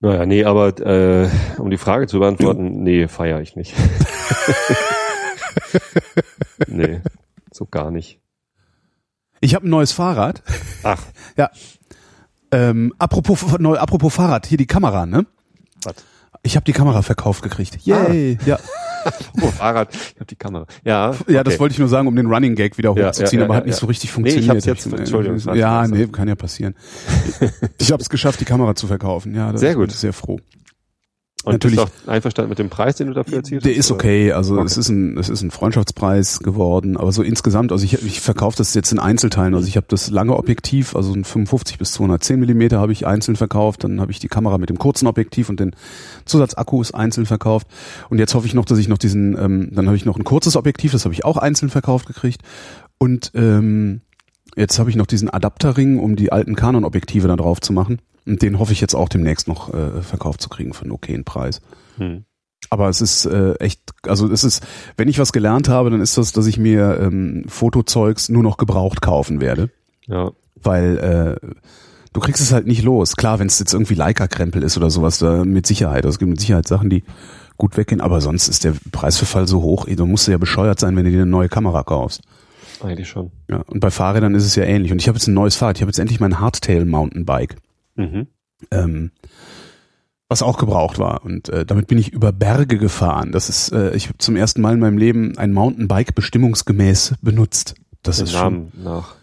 [0.00, 3.72] Naja, nee, aber äh, um die Frage zu beantworten, nee, feiere ich nicht.
[6.66, 7.00] nee,
[7.52, 8.20] so gar nicht.
[9.40, 10.42] Ich habe ein neues Fahrrad.
[10.82, 11.02] Ach,
[12.52, 15.26] Ähm, apropos, neu, apropos Fahrrad, hier die Kamera, ne?
[15.82, 15.96] was?
[16.42, 17.78] Ich habe die Kamera verkauft gekriegt.
[17.84, 18.38] Yay!
[18.46, 18.58] Ja,
[19.42, 20.66] Oh, Fahrrad, ich habe die Kamera.
[20.84, 21.60] Ja, ja, das okay.
[21.60, 23.66] wollte ich nur sagen, um den Running Gag wieder Ja, hochzuziehen, ja, aber ja, hat
[23.66, 23.80] nicht ja.
[23.80, 24.56] so richtig Nee, ich funktioniert.
[24.68, 26.74] hab's jetzt- Entschuldigung, das war ja, nee, kann ja passieren.
[27.78, 29.34] Ich habe es geschafft, die Kamera zu verkaufen.
[29.34, 29.90] Ja, Sehr gut.
[29.90, 30.38] ich Sehr froh.
[31.46, 34.32] Und natürlich- bist auch einverstanden mit dem Preis, den du dafür erzielt Der ist okay,
[34.32, 34.64] also Okay.
[34.66, 38.56] es ist ein es ist ein Freundschaftspreis geworden, aber so insgesamt, also ich ich verkaufe
[38.56, 42.40] das jetzt in Einzelteilen, also ich habe das lange Objektiv, also ein 55 bis 210
[42.40, 45.60] Millimeter habe ich einzeln verkauft, dann habe ich die Kamera mit dem kurzen Objektiv und
[45.60, 45.70] den
[46.24, 47.68] Zusatzakkus einzeln verkauft.
[48.10, 50.24] Und jetzt hoffe ich noch, dass ich noch diesen, ähm, dann habe ich noch ein
[50.24, 52.42] kurzes Objektiv, das habe ich auch einzeln verkauft gekriegt.
[52.98, 54.00] Und ähm,
[54.56, 58.42] jetzt habe ich noch diesen Adapterring, um die alten Canon-Objektive da drauf zu machen und
[58.42, 61.60] den hoffe ich jetzt auch demnächst noch äh, verkauft zu kriegen für einen okayen Preis.
[61.96, 62.24] Hm.
[62.70, 66.18] Aber es ist äh, echt, also es ist, wenn ich was gelernt habe, dann ist
[66.18, 69.70] das, dass ich mir ähm, Fotozeugs nur noch gebraucht kaufen werde,
[70.06, 71.48] Ja, weil äh,
[72.12, 73.14] du kriegst es halt nicht los.
[73.16, 76.04] Klar, wenn es jetzt irgendwie Leica-Krempel ist oder sowas, da mit Sicherheit.
[76.04, 77.04] Also es gibt mit Sicherheit Sachen, die
[77.56, 81.04] gut weggehen, aber sonst ist der Preisverfall so hoch, du musst ja bescheuert sein, wenn
[81.04, 82.22] du dir eine neue Kamera kaufst.
[82.82, 83.30] eigentlich schon.
[83.48, 84.92] Ja, und bei Fahrrädern ist es ja ähnlich.
[84.92, 85.76] Und ich habe jetzt ein neues Fahrrad.
[85.76, 87.56] Ich habe jetzt endlich mein Hardtail Mountainbike.
[87.96, 88.26] Mhm.
[88.70, 89.10] ähm,
[90.28, 91.24] was auch gebraucht war.
[91.24, 93.30] Und äh, damit bin ich über Berge gefahren.
[93.32, 97.74] Das ist, äh, ich habe zum ersten Mal in meinem Leben ein Mountainbike bestimmungsgemäß benutzt.
[98.02, 99.08] Das Den ist Namen nach.
[99.10, 99.16] schon,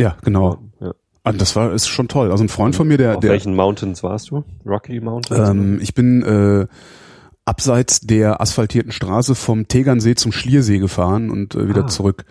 [0.00, 0.58] ja genau.
[0.80, 0.92] Ja.
[1.22, 2.30] Und das war ist schon toll.
[2.32, 4.42] Also ein Freund von mir, der, Auf der welchen Mountains warst du?
[4.66, 5.48] Rocky Mountains?
[5.50, 6.66] ähm, ich bin äh,
[7.44, 11.88] abseits der asphaltierten Straße vom Tegernsee zum Schliersee gefahren und äh, wieder Ah.
[11.88, 12.24] zurück.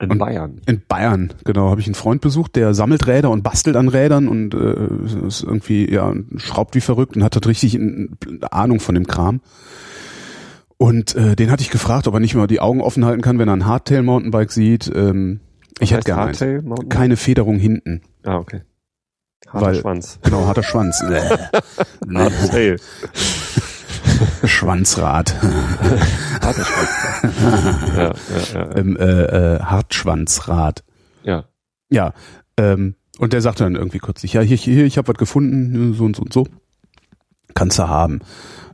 [0.00, 0.60] In und- Bayern.
[0.66, 4.28] In Bayern, genau, habe ich einen Freund besucht, der sammelt Räder und bastelt an Rädern
[4.28, 8.08] und äh, ist irgendwie, ja, schraubt wie verrückt und hat halt richtig eine
[8.50, 9.40] Ahnung von dem Kram.
[10.76, 13.38] Und äh, den hatte ich gefragt, ob er nicht mal die Augen offen halten kann,
[13.38, 14.90] wenn er ein Hardtail Mountainbike sieht.
[14.94, 15.40] Ähm,
[15.78, 16.32] ich hätte gerne?
[16.88, 18.02] Keine Federung hinten.
[18.24, 18.62] Ah, okay.
[19.48, 20.18] Harter Weil- Schwanz.
[20.22, 21.02] Genau, harter Schwanz.
[22.12, 22.76] Hardtail.
[24.44, 25.34] Schwanzrad.
[26.40, 26.90] Harter Schwanz.
[27.96, 28.12] ja, ja,
[28.54, 28.76] ja, ja.
[28.76, 30.84] ähm, äh, äh, Hartschwanzrad.
[31.24, 31.44] ja.
[31.90, 32.12] Ja,
[32.56, 36.04] ähm, und der sagte dann irgendwie kürzlich, ja, hier, hier, ich habe was gefunden, so
[36.04, 36.46] und so und so.
[37.54, 38.20] Kannst du haben.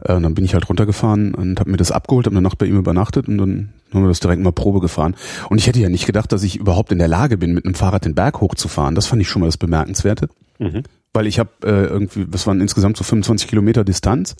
[0.02, 2.58] Äh, und dann bin ich halt runtergefahren und habe mir das abgeholt, habe eine Nacht
[2.58, 5.14] bei ihm übernachtet und dann haben wir das direkt mal Probe gefahren.
[5.50, 7.74] Und ich hätte ja nicht gedacht, dass ich überhaupt in der Lage bin, mit einem
[7.74, 8.94] Fahrrad den Berg hochzufahren.
[8.94, 10.28] Das fand ich schon mal das Bemerkenswerte.
[10.58, 10.84] Mhm.
[11.12, 14.36] Weil ich habe äh, irgendwie, das waren insgesamt so 25 Kilometer Distanz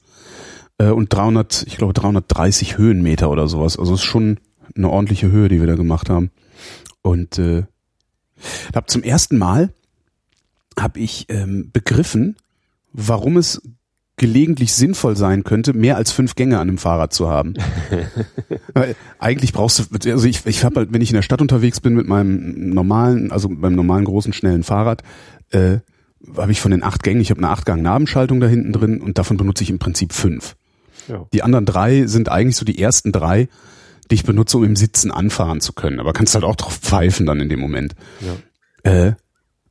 [0.80, 3.78] äh, und 300, ich glaube 330 Höhenmeter oder sowas.
[3.78, 4.38] Also es ist schon
[4.74, 6.30] eine ordentliche Höhe, die wir da gemacht haben.
[7.02, 7.64] Und äh,
[8.74, 9.72] hab zum ersten Mal
[10.78, 12.36] habe ich ähm, begriffen,
[12.92, 13.60] warum es
[14.16, 17.54] gelegentlich sinnvoll sein könnte, mehr als fünf Gänge an einem Fahrrad zu haben.
[18.74, 21.80] Weil eigentlich brauchst du, also ich, ich habe halt, wenn ich in der Stadt unterwegs
[21.80, 25.02] bin mit meinem normalen, also beim normalen großen schnellen Fahrrad,
[25.50, 25.78] äh,
[26.36, 29.38] habe ich von den acht Gängen, ich habe eine Acht-Gang-Nabenschaltung da hinten drin und davon
[29.38, 30.54] benutze ich im Prinzip fünf.
[31.08, 31.26] Ja.
[31.32, 33.48] Die anderen drei sind eigentlich so die ersten drei,
[34.10, 36.00] die ich benutze, um im Sitzen anfahren zu können.
[36.00, 37.94] Aber kannst halt auch drauf pfeifen dann in dem Moment.
[38.84, 38.90] Ja.
[38.90, 39.14] Äh,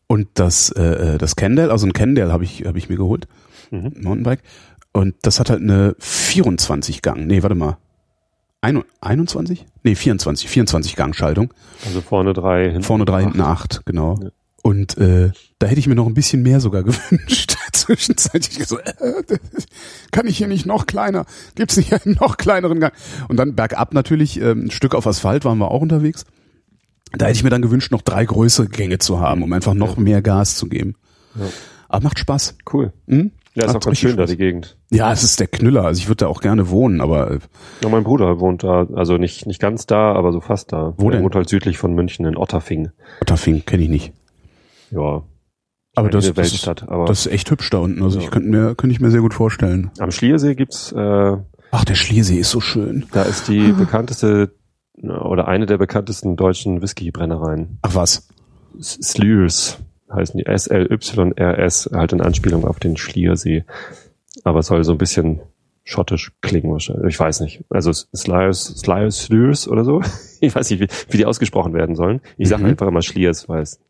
[0.08, 3.28] und das, äh, das Kendall, also ein Kendall habe ich, hab ich mir geholt,
[3.72, 3.94] Mhm.
[4.02, 4.42] Mountainbike.
[4.94, 7.28] Und das hat halt eine 24 Gang.
[7.28, 7.78] Nee, warte mal.
[8.62, 9.66] Ein, 21?
[9.84, 11.54] Nee, 24, 24 Gang Schaltung.
[11.86, 13.24] Also vorne drei, hinten Vorne drei, acht.
[13.26, 14.18] hinten acht, genau.
[14.22, 14.30] Ja.
[14.62, 17.56] Und äh, da hätte ich mir noch ein bisschen mehr sogar gewünscht.
[17.74, 19.24] Zwischenzeitlich so, äh,
[20.12, 21.26] kann ich hier nicht noch kleiner?
[21.56, 22.94] Gibt's nicht einen noch kleineren Gang?
[23.30, 26.26] Und dann bergab natürlich, ähm, ein Stück auf Asphalt waren wir auch unterwegs.
[27.14, 29.98] Da hätte ich mir dann gewünscht, noch drei größere Gänge zu haben, um einfach noch
[29.98, 30.96] mehr Gas zu geben.
[31.36, 31.46] Ja.
[31.88, 32.56] Aber macht Spaß.
[32.72, 32.94] Cool.
[33.08, 33.32] Hm?
[33.56, 34.30] Ja, ist Hat auch ganz schön da, Spaß.
[34.32, 34.78] die Gegend.
[34.92, 35.86] Ja, es ist der Knüller.
[35.86, 37.40] Also ich würde da auch gerne wohnen, aber äh,
[37.82, 40.94] Ja, mein Bruder wohnt da, also nicht, nicht ganz da, aber so fast da.
[40.98, 41.24] Wo Der denn?
[41.26, 42.90] wohnt halt südlich von München in Otterfing.
[43.22, 44.14] Otterfing kenne ich nicht.
[44.92, 45.24] Ja.
[45.96, 48.02] Aber das, das, ist, aber das ist echt hübsch da unten.
[48.04, 48.26] Also Ja.
[48.26, 49.92] ich könnte mir, könnte ich mir sehr gut vorstellen.
[50.00, 51.38] am Schliersee gibt's, äh,
[51.72, 53.06] Ach, der Schliersee ist so schön.
[53.12, 54.54] da ist die bekannteste
[55.02, 57.80] oder eine der bekanntesten deutschen Whiskybrennereien.
[57.82, 58.28] Ach was.
[58.78, 59.80] S- Slurs
[60.12, 63.64] heißen die S-L-Y-R-S, halt in Anspielung auf den Schliersee.
[64.44, 65.42] Aber es soll so ein bisschen
[65.84, 67.08] schottisch klingen wahrscheinlich.
[67.16, 67.64] Ich weiß nicht.
[67.70, 70.02] Also Slurs, Slurs, Slurs oder so.
[70.42, 72.22] Ich weiß nicht, wie, wie die ausgesprochen werden sollen.
[72.38, 72.70] Ich sage Mhm.
[72.70, 73.82] einfach immer Schliers, weil es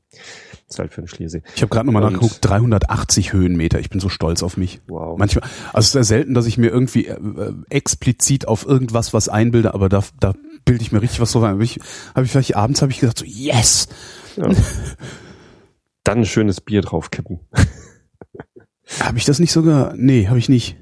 [0.70, 1.42] ist halt für den Schliersee.
[1.56, 3.80] Ich habe gerade nochmal nachgeguckt, 380 Höhenmeter.
[3.80, 4.82] Ich bin so stolz auf mich.
[4.88, 5.18] Wow.
[5.18, 9.14] Manchmal, also es ist sehr selten, dass ich mir irgendwie äh, äh, explizit auf irgendwas
[9.14, 10.34] was einbilde, aber da, da
[10.66, 11.56] bilde ich mir richtig was drauf ein.
[11.56, 11.80] Hab ich,
[12.14, 13.88] habe ich vielleicht abends habe ich gesagt so yes.
[14.36, 14.50] Ja.
[16.04, 17.40] Dann ein schönes Bier draufkippen.
[19.00, 19.94] Habe ich das nicht sogar?
[19.96, 20.76] Nee, habe ich nicht.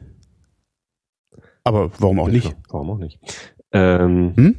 [1.65, 2.56] Aber warum auch nicht?
[2.69, 3.19] Warum auch nicht?
[3.73, 4.56] Ähm, Hm?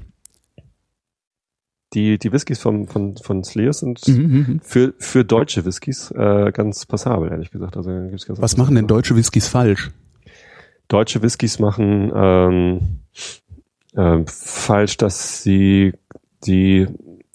[1.94, 4.60] Die, die Whiskys von, von, von Slears sind Mhm, mhm.
[4.62, 7.76] für, für deutsche Whiskys äh, ganz passabel, ehrlich gesagt.
[7.76, 9.90] Also, gibt's ganz Was machen denn deutsche Whiskys falsch?
[10.88, 12.80] Deutsche Whiskys machen ähm,
[13.96, 15.92] ähm, falsch, dass sie
[16.44, 16.86] die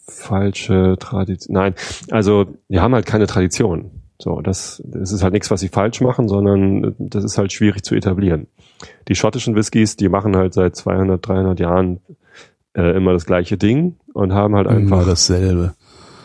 [0.08, 1.54] falsche Tradition.
[1.54, 1.76] Nein,
[2.12, 3.92] also die haben halt keine Tradition.
[4.20, 7.84] So, das, das ist halt nichts, was sie falsch machen, sondern das ist halt schwierig
[7.84, 8.48] zu etablieren.
[9.08, 12.00] Die schottischen Whiskys, die machen halt seit 200, 300 Jahren
[12.76, 15.74] äh, immer das gleiche Ding und haben halt einfach Immer dasselbe.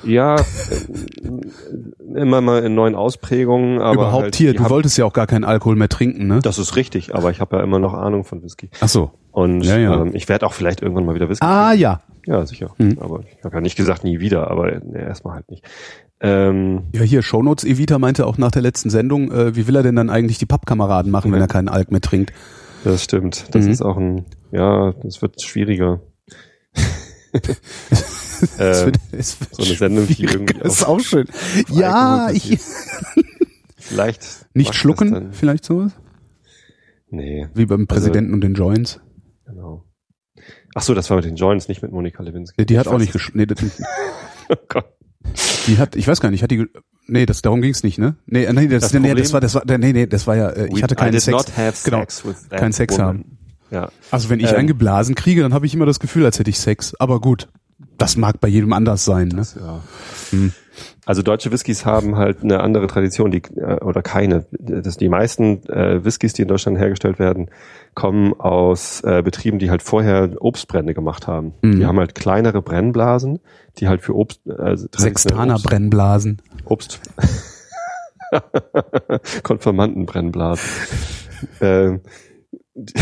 [0.05, 3.81] ja äh, immer mal in neuen Ausprägungen.
[3.81, 6.41] Aber Überhaupt halt, hier, du wolltest ja auch gar keinen Alkohol mehr trinken, ne?
[6.43, 8.71] Das ist richtig, aber ich habe ja immer noch Ahnung von Whisky.
[8.81, 9.11] Ach so.
[9.33, 10.03] Und Ja, ja.
[10.03, 11.45] Ähm, ich werde auch vielleicht irgendwann mal wieder Whisky.
[11.45, 11.97] Ah ja.
[11.97, 12.31] trinken.
[12.33, 12.71] Ja, sicher.
[12.79, 12.99] Hm.
[13.01, 15.65] Aber ich habe ja nicht gesagt nie wieder, aber nee, erstmal halt nicht.
[16.21, 19.83] Ähm, Ja, hier, Shownotes, Evita meinte auch nach der letzten Sendung, äh, wie will er
[19.83, 21.45] denn dann eigentlich die Pappkameraden machen, wenn Ja.
[21.45, 22.33] er keinen Alk mehr trinkt?
[22.85, 23.47] das stimmt.
[23.55, 23.71] Das Mhm.
[23.71, 26.01] ist auch ein, ja, das wird schwieriger.
[28.59, 31.27] Ähm, wird- es wird so eine Sendung, die irgendwie Das ist auch schön.
[31.71, 32.59] Ja, ich,
[33.77, 35.91] vielleicht nicht das schlucken, vielleicht sowas?
[37.11, 39.01] Nee, Wie beim Präsidenten und den Joints.
[39.45, 39.85] genau.
[40.77, 42.65] Ach so, das war mit den Joints, nicht mit Monika Lewinsky.
[42.65, 43.59] Die hat Ich auch nicht es- gesch nee, das,
[44.49, 44.85] Oh Gott.
[45.67, 46.67] die hat, ich weiß gar nicht, hat die,
[47.09, 48.17] nee, das, darum ging's nicht, ne?
[48.27, 50.51] Nee, äh, nee, das, Das nee, das war, das war, nee, nee, das war ja,
[50.51, 51.33] äh, ich We- hatte keinen did Sex.
[51.37, 51.99] not have Genau.
[52.03, 53.07] sex with Kein Sex woman.
[53.09, 53.38] haben.
[53.71, 53.91] Ja.
[54.11, 54.57] Also wenn ich Ähm.
[54.59, 56.95] eingeblasen kriege, dann habe ich immer das Gefühl, als hätte ich Sex.
[56.99, 57.49] Aber gut,
[57.99, 59.37] das mag bei jedem anders sein, ne?
[59.37, 59.81] Das, ja.
[60.31, 60.53] Hm.
[61.05, 64.47] Also deutsche Whiskys haben halt eine andere Tradition, die äh, oder keine.
[64.51, 67.51] Das, die meisten äh, Whiskys, die in Deutschland hergestellt werden,
[67.95, 71.55] kommen aus äh, Betrieben, die halt vorher Obstbrände gemacht haben.
[71.63, 71.79] Mhm.
[71.81, 73.41] Die haben halt kleinere Brennblasen,
[73.79, 76.43] die halt für Obst äh, Sextaner Obst, Brennblasen.
[76.65, 77.01] Obst
[79.43, 80.69] Konfirmandenbrennblasen.
[81.61, 82.01] ähm,
[82.87, 82.95] die,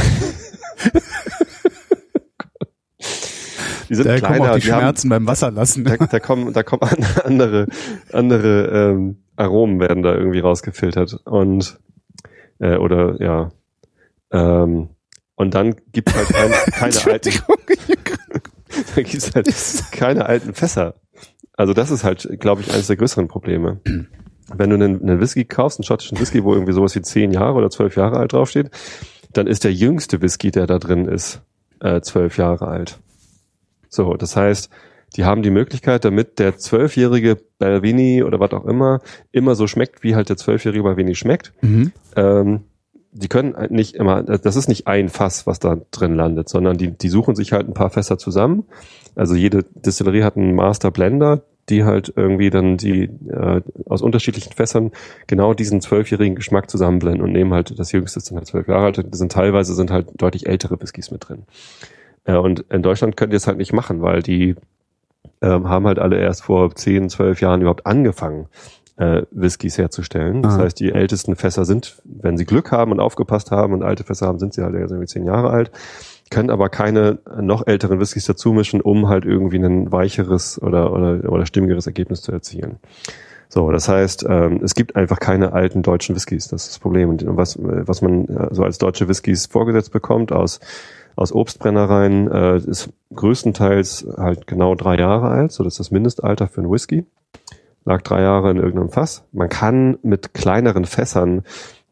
[3.88, 5.84] die sind Da kommen kleiner, auch die, haben- Schmerzen beim Wasserlassen.
[5.84, 7.66] da, da kommen, da kommen an- andere,
[8.12, 11.78] andere ähm, Aromen werden da irgendwie rausgefiltert und
[12.58, 13.50] äh, oder ja
[14.32, 14.88] ähm,
[15.34, 17.30] und dann gibt's halt kein, keine alten,
[18.96, 19.48] da gibt's halt
[19.92, 20.94] keine alten Fässer.
[21.52, 23.80] Also das ist halt, glaube ich, eines der größeren Probleme.
[24.54, 27.54] Wenn du einen, einen Whisky kaufst, einen schottischen Whisky, wo irgendwie sowas wie zehn Jahre
[27.54, 28.70] oder zwölf Jahre alt draufsteht,
[29.36, 31.42] dann ist der jüngste Whisky, der da drin ist,
[31.80, 32.98] äh, zwölf Jahre alt.
[33.88, 34.70] So, das heißt,
[35.16, 39.00] die haben die Möglichkeit, damit der zwölfjährige Balvini oder was auch immer
[39.32, 41.52] immer so schmeckt, wie halt der zwölfjährige Balvini schmeckt.
[41.62, 41.92] Mhm.
[42.16, 42.64] Ähm,
[43.12, 46.76] die können halt nicht immer, das ist nicht ein Fass, was da drin landet, sondern
[46.76, 48.64] die, die suchen sich halt ein paar Fässer zusammen.
[49.14, 54.52] Also jede Distillerie hat einen Master Blender, die halt irgendwie dann die äh, aus unterschiedlichen
[54.52, 54.92] Fässern
[55.26, 58.84] genau diesen zwölfjährigen Geschmack zusammenblenden und nehmen halt das jüngste ist dann halt zwölf Jahre
[58.86, 58.98] alt.
[59.10, 61.42] Das sind teilweise sind halt deutlich ältere Whiskys mit drin.
[62.24, 64.54] Äh, und in Deutschland könnt ihr es halt nicht machen, weil die
[65.42, 68.46] ähm, haben halt alle erst vor 10, 12 Jahren überhaupt angefangen,
[68.96, 70.42] äh, Whiskys herzustellen.
[70.42, 70.58] Das Ah.
[70.60, 74.26] heißt, die ältesten Fässer sind, wenn sie Glück haben und aufgepasst haben und alte Fässer
[74.28, 75.70] haben, sind sie halt irgendwie 10 Jahre alt,
[76.30, 81.32] können aber keine noch älteren Whiskys dazu mischen, um halt irgendwie ein weicheres oder, oder,
[81.32, 82.78] oder stimmigeres Ergebnis zu erzielen.
[83.48, 86.48] So, das heißt, ähm, es gibt einfach keine alten deutschen Whiskys.
[86.48, 87.10] Das ist das Problem.
[87.10, 90.60] Und was, was man äh, so als deutsche Whiskys vorgesetzt bekommt aus,
[91.14, 95.52] aus Obstbrennereien, äh, ist größtenteils halt genau drei Jahre alt.
[95.52, 97.06] So, das ist das Mindestalter für einen Whisky.
[97.84, 99.24] Lag drei Jahre in irgendeinem Fass.
[99.30, 101.42] Man kann mit kleineren Fässern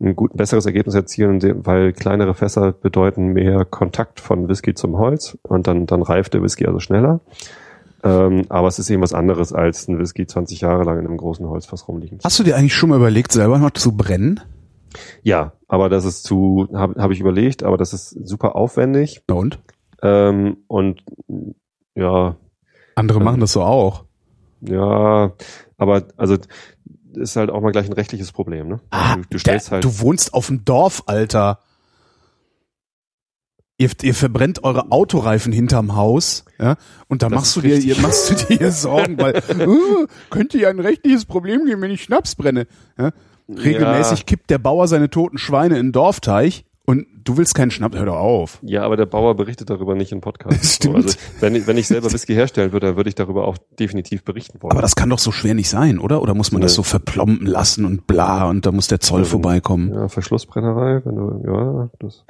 [0.00, 5.38] ein gut, besseres Ergebnis erzielen, weil kleinere Fässer bedeuten mehr Kontakt von Whisky zum Holz
[5.42, 7.20] und dann, dann reift der Whisky also schneller.
[8.02, 11.16] Ähm, aber es ist eben was anderes als ein Whisky 20 Jahre lang in einem
[11.16, 12.18] großen Holzfass rumliegen.
[12.22, 14.40] Hast du dir eigentlich schon mal überlegt, selber noch zu brennen?
[15.22, 19.22] Ja, aber das ist zu, habe hab ich überlegt, aber das ist super aufwendig.
[19.30, 19.58] Und?
[20.02, 21.02] Ähm, und
[21.94, 22.36] ja,
[22.94, 24.04] Andere Ähm, machen das so auch.
[24.60, 25.32] ja,
[25.78, 26.36] aber also
[27.16, 28.80] ist halt auch mal gleich ein rechtliches Problem, ne?
[28.90, 29.84] du, du stellst Ah, Der- halt.
[29.84, 31.60] Du wohnst auf dem Dorf, Alter.
[33.76, 36.76] Ihr, ihr verbrennt eure Autoreifen hinterm Haus, ja,
[37.08, 40.78] und da machst du dir, ihr machst du dir Sorgen, weil uh, könnte ja ein
[40.78, 42.68] rechtliches Problem geben, wenn ich Schnaps brenne.
[42.96, 43.10] Ja?
[43.48, 46.64] Regelmäßig kippt der Bauer seine toten Schweine in den Dorfteich
[47.24, 48.58] du willst keinen Schnaps, hör doch auf.
[48.62, 50.58] Ja, aber der Bauer berichtet darüber nicht im Podcast.
[50.60, 50.96] Das So, stimmt.
[51.04, 54.24] Also, wenn, ich, wenn ich selber Whisky herstellen würde, dann würde ich darüber auch definitiv
[54.24, 54.72] berichten wollen.
[54.72, 56.22] Aber das kann doch so schwer nicht sein, oder?
[56.22, 56.76] Oder muss man das Nee.
[56.76, 59.92] so verplomben lassen und bla und da muss der Zoll Ja, vorbeikommen?
[59.94, 62.24] ja, Verschlussbrennerei, wenn du, ja, das,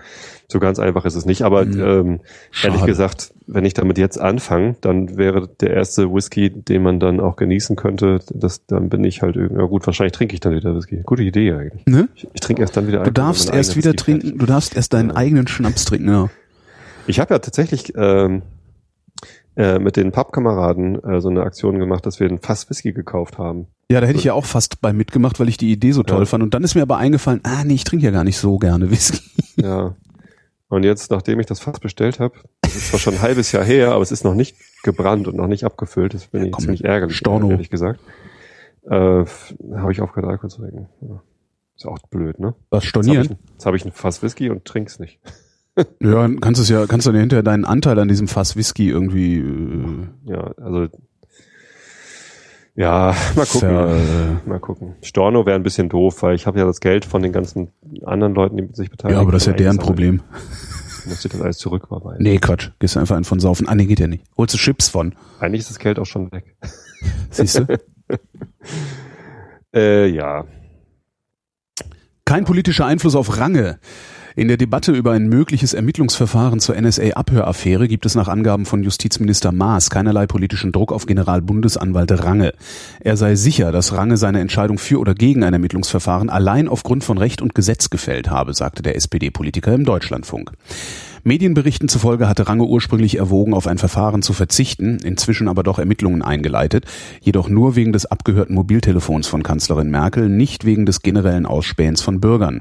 [0.48, 1.42] so ganz einfach ist es nicht.
[1.42, 1.72] Aber Mhm.
[1.80, 2.20] ähm,
[2.62, 2.86] ehrlich Schade.
[2.86, 7.36] gesagt, wenn ich damit jetzt anfange, dann wäre der erste Whisky, den man dann auch
[7.36, 10.74] genießen könnte, das, dann bin ich halt irgendwie, ja gut, wahrscheinlich trinke ich dann wieder
[10.74, 11.02] Whisky.
[11.04, 11.84] Gute Idee eigentlich.
[11.86, 12.08] Ne?
[12.14, 15.10] Ich, ich trinke erst dann wieder Du darfst erst wieder trinken, du darfst erst deinen
[15.10, 15.16] Ja.
[15.16, 16.30] eigenen Schnaps trinken, ja.
[17.06, 18.42] Ich habe ja tatsächlich ähm,
[19.56, 23.36] äh, mit den Pappkameraden äh, so eine Aktion gemacht, dass wir ein Fass Whisky gekauft
[23.38, 23.66] haben.
[23.90, 26.20] Ja, da hätte ich ja auch fast bei mitgemacht, weil ich die Idee so toll
[26.20, 26.24] Ja.
[26.24, 26.42] fand.
[26.42, 28.90] Und dann ist mir aber eingefallen, ah nee, ich trinke ja gar nicht so gerne
[28.90, 29.20] Whisky.
[29.60, 29.94] Ja.
[30.74, 33.62] Und jetzt, nachdem ich das Fass bestellt habe, das ist zwar schon ein halbes Jahr
[33.62, 36.14] her, aber es ist noch nicht gebrannt und noch nicht abgefüllt.
[36.14, 37.50] Das bin ich komm, ziemlich ärgerlich, Storno.
[37.50, 38.00] ehrlich gesagt.
[38.82, 38.90] Äh,
[39.24, 40.88] habe ich aufgehört, Alkohol zu trinken.
[41.00, 41.22] Ja.
[41.76, 42.54] Ist auch blöd, ne?
[42.70, 43.38] Was Jetzt habe stornieren?
[43.44, 45.20] ich, jetzt hab ich ein Fass Whisky und trink's nicht.
[46.00, 49.38] Ja, kannst es ja, kannst du dir hinterher deinen Anteil an diesem Fass Whisky irgendwie
[49.38, 50.88] äh, Ja, also
[52.76, 53.68] ja, mal gucken.
[53.68, 54.94] ver, äh, Mal gucken.
[55.02, 57.68] Storno wäre ein bisschen doof, weil ich habe ja das Geld von den ganzen
[58.04, 59.18] anderen Leuten, die sich beteiligen.
[59.18, 59.78] Ja, aber das ist ja deren.
[59.78, 60.22] Problem.
[61.06, 62.22] Muss ich das alles zurücküberweisen.
[62.22, 62.70] Nee, Quatsch.
[62.78, 63.68] Gehst du einfach einen von saufen.
[63.68, 64.24] Ah, nee, geht ja nicht.
[64.38, 65.14] Holst du Chips von.
[65.38, 66.56] Eigentlich ist das Geld auch schon weg.
[67.30, 67.66] Siehst du?
[69.74, 70.44] Äh, ja.
[72.24, 73.80] Kein politischer Einfluss auf Range.
[74.36, 79.52] In der Debatte über ein mögliches Ermittlungsverfahren zur NSA-Abhöraffäre gibt es nach Angaben von Justizminister
[79.52, 82.52] Maas keinerlei politischen Druck auf Generalbundesanwalt Range.
[82.98, 87.16] Er sei sicher, dass Range seine Entscheidung für oder gegen ein Ermittlungsverfahren allein aufgrund von
[87.16, 90.50] Recht und Gesetz gefällt habe, sagte der SPD-Politiker im Deutschlandfunk.
[91.26, 96.20] Medienberichten zufolge hatte Range ursprünglich erwogen, auf ein Verfahren zu verzichten, inzwischen aber doch Ermittlungen
[96.20, 96.84] eingeleitet,
[97.22, 102.20] jedoch nur wegen des abgehörten Mobiltelefons von Kanzlerin Merkel, nicht wegen des generellen Ausspähens von
[102.20, 102.60] Bürgern.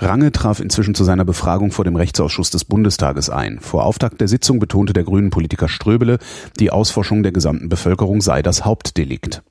[0.00, 3.60] Range traf inzwischen zu seiner Befragung vor dem Rechtsausschuss des Bundestages ein.
[3.60, 6.18] Vor Auftakt der Sitzung betonte der grünen Politiker Ströbele,
[6.58, 9.44] die Ausforschung der gesamten Bevölkerung sei das Hauptdelikt.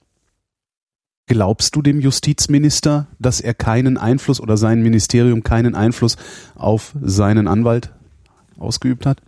[1.25, 6.17] Glaubst du dem Justizminister, dass er keinen Einfluss oder sein Ministerium keinen Einfluss
[6.55, 7.93] auf seinen Anwalt
[8.61, 9.21] ausgeübt hat?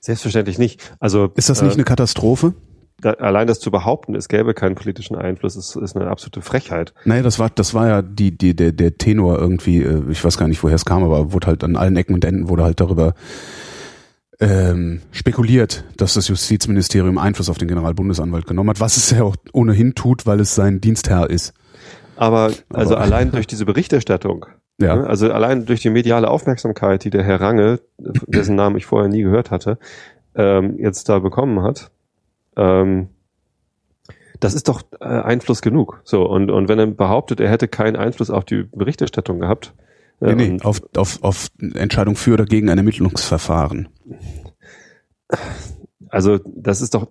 [0.00, 0.92] Selbstverständlich nicht.
[1.00, 2.54] Also Ist das nicht äh, eine Katastrophe?
[3.00, 6.92] da, allein das zu behaupten, es gäbe keinen politischen Einfluss, ist, ist eine absolute Frechheit.
[7.04, 10.36] Naja, das war, das war ja die, die, der, der Tenor irgendwie, äh, ich weiß
[10.36, 12.80] gar nicht, woher es kam, aber wurde halt an allen Ecken und Enden wurde halt
[12.80, 13.14] darüber
[14.40, 19.36] ähm, spekuliert, dass das Justizministerium Einfluss auf den Generalbundesanwalt genommen hat, was es ja auch
[19.52, 21.54] ohnehin tut, weil es sein Dienstherr ist.
[22.16, 24.46] Aber also Aber- allein durch diese Berichterstattung,
[24.80, 24.96] Ja.
[24.96, 29.08] ne, also allein durch die mediale Aufmerksamkeit, die der Herr Range, dessen Namen ich vorher
[29.08, 29.78] nie gehört hatte,
[30.34, 31.90] ähm, jetzt da bekommen hat,
[32.56, 33.08] ähm,
[34.40, 36.00] das ist doch äh, Einfluss genug.
[36.04, 39.74] So und und wenn er behauptet, er hätte keinen Einfluss auf die Berichterstattung gehabt,
[40.20, 43.88] äh, Nee, nee, auf, auf, auf Entscheidung für oder gegen ein Ermittlungsverfahren.
[46.08, 47.08] also das ist doch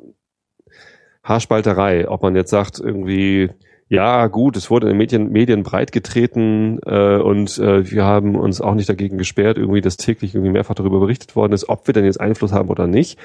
[1.23, 3.49] Haarspalterei, ob man jetzt sagt irgendwie,
[3.89, 8.59] ja gut, es wurde in den Medien, Medien breitgetreten äh, und äh, wir haben uns
[8.59, 11.93] auch nicht dagegen gesperrt, irgendwie, dass täglich irgendwie mehrfach darüber berichtet worden ist, ob wir
[11.93, 13.17] denn jetzt Einfluss haben oder nicht.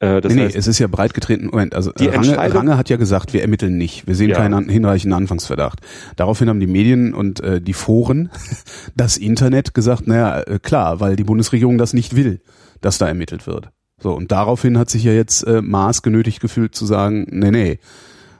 [0.00, 1.46] Äh, das nee, nee, heißt, es ist ja breit getreten.
[1.46, 4.06] Moment, also Die äh, Range, Entscheidung- Range hat ja gesagt, wir ermitteln nicht.
[4.06, 4.36] Wir sehen Ja.
[4.36, 5.80] keinen hinreichenden Anfangsverdacht.
[6.16, 8.30] Daraufhin haben die Medien und äh, die Foren,
[8.96, 12.40] das Internet gesagt, naja, äh, klar, weil die Bundesregierung das nicht will,
[12.82, 13.70] dass da ermittelt wird.
[14.00, 17.78] So, und daraufhin hat sich ja jetzt äh, Maas genötigt gefühlt zu sagen, nee, nee,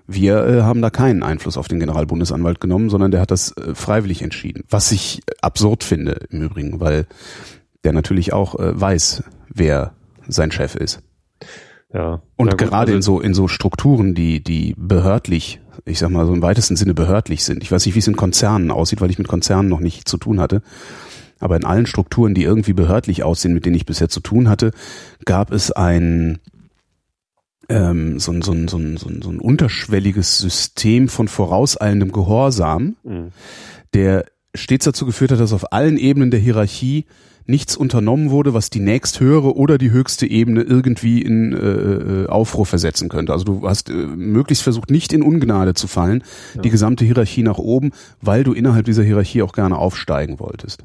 [0.06, 3.74] wir äh, haben da keinen Einfluss auf den Generalbundesanwalt genommen, sondern der hat das äh,
[3.74, 4.64] freiwillig entschieden.
[4.68, 7.06] Was ich absurd finde im Übrigen, weil
[7.84, 9.94] der natürlich auch äh, weiß, wer
[10.26, 11.02] sein Chef ist.
[11.92, 12.22] ja.
[12.36, 16.26] Und gut, gerade also, in so in so Strukturen, die die behördlich, ich sag mal
[16.26, 17.62] so im weitesten Sinne behördlich sind.
[17.62, 20.18] Ich weiß nicht, wie es in Konzernen aussieht, weil ich mit Konzernen noch nicht zu
[20.18, 20.62] tun hatte.
[21.40, 24.70] Aber in allen Strukturen, die irgendwie behördlich aussehen, mit denen ich bisher zu tun hatte,
[25.24, 26.38] gab es ein
[27.68, 32.12] ähm, so, ein, so, ein, so, ein, so, ein, so ein unterschwelliges System von vorauseilendem
[32.12, 33.28] Gehorsam, mh.
[33.94, 37.06] der stets dazu geführt hat, dass auf allen Ebenen der Hierarchie
[37.46, 42.64] nichts unternommen wurde, was die nächsthöhere oder die höchste Ebene irgendwie in äh, äh, Aufruhr
[42.64, 43.32] versetzen könnte.
[43.32, 46.62] Also du hast äh, möglichst versucht, nicht in Ungnade zu fallen, ja.
[46.62, 47.90] die gesamte Hierarchie nach oben,
[48.22, 50.84] weil du innerhalb dieser Hierarchie auch gerne aufsteigen wolltest.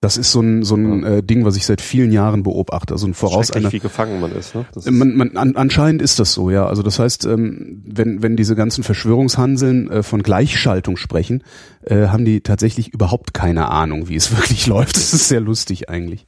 [0.00, 2.94] Das ist so ein, so ein äh, Ding, was ich seit vielen Jahren beobachte.
[2.94, 4.54] Also ein Voraus einer, wie gefangen man ist.
[4.54, 4.64] Ne?
[4.72, 6.66] Das man, man, an, anscheinend ist das so, ja.
[6.66, 11.44] Also das heißt, ähm, wenn, wenn diese ganzen Verschwörungshanseln äh, von Gleichschaltung sprechen,
[11.82, 14.96] äh, haben die tatsächlich überhaupt keine Ahnung, wie es wirklich läuft.
[14.96, 16.24] Das ist sehr lustig eigentlich.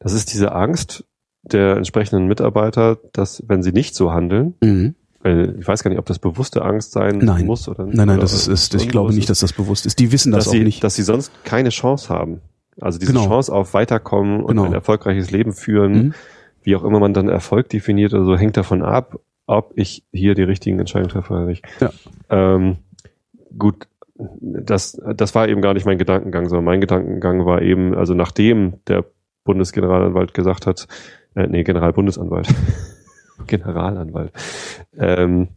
[0.00, 1.04] Das ist diese Angst
[1.44, 6.06] der entsprechenden Mitarbeiter, dass wenn sie nicht so handeln, mhm ich weiß gar nicht, ob
[6.06, 7.46] das bewusste Angst sein nein.
[7.46, 7.96] muss oder nicht.
[7.96, 9.98] Nein, nein, das ist, ist ich glaube nicht, dass das bewusst ist.
[9.98, 10.82] Die wissen das dass auch sie, nicht.
[10.82, 12.40] Dass sie sonst keine Chance haben.
[12.80, 13.26] Also diese genau.
[13.26, 14.64] Chance auf Weiterkommen und genau.
[14.64, 16.14] ein erfolgreiches Leben führen, mhm.
[16.62, 20.42] wie auch immer man dann Erfolg definiert, also hängt davon ab, ob ich hier die
[20.42, 21.64] richtigen Entscheidungen treffe oder nicht.
[21.80, 21.90] Ja.
[22.30, 22.78] Ähm,
[23.56, 23.86] gut,
[24.40, 28.74] das, das war eben gar nicht mein Gedankengang, sondern mein Gedankengang war eben, also nachdem
[28.88, 29.04] der
[29.44, 30.86] Bundesgeneralanwalt gesagt hat,
[31.34, 32.48] äh, nee, Generalbundesanwalt,
[33.46, 34.32] Generalanwalt,
[34.96, 35.48] ähm,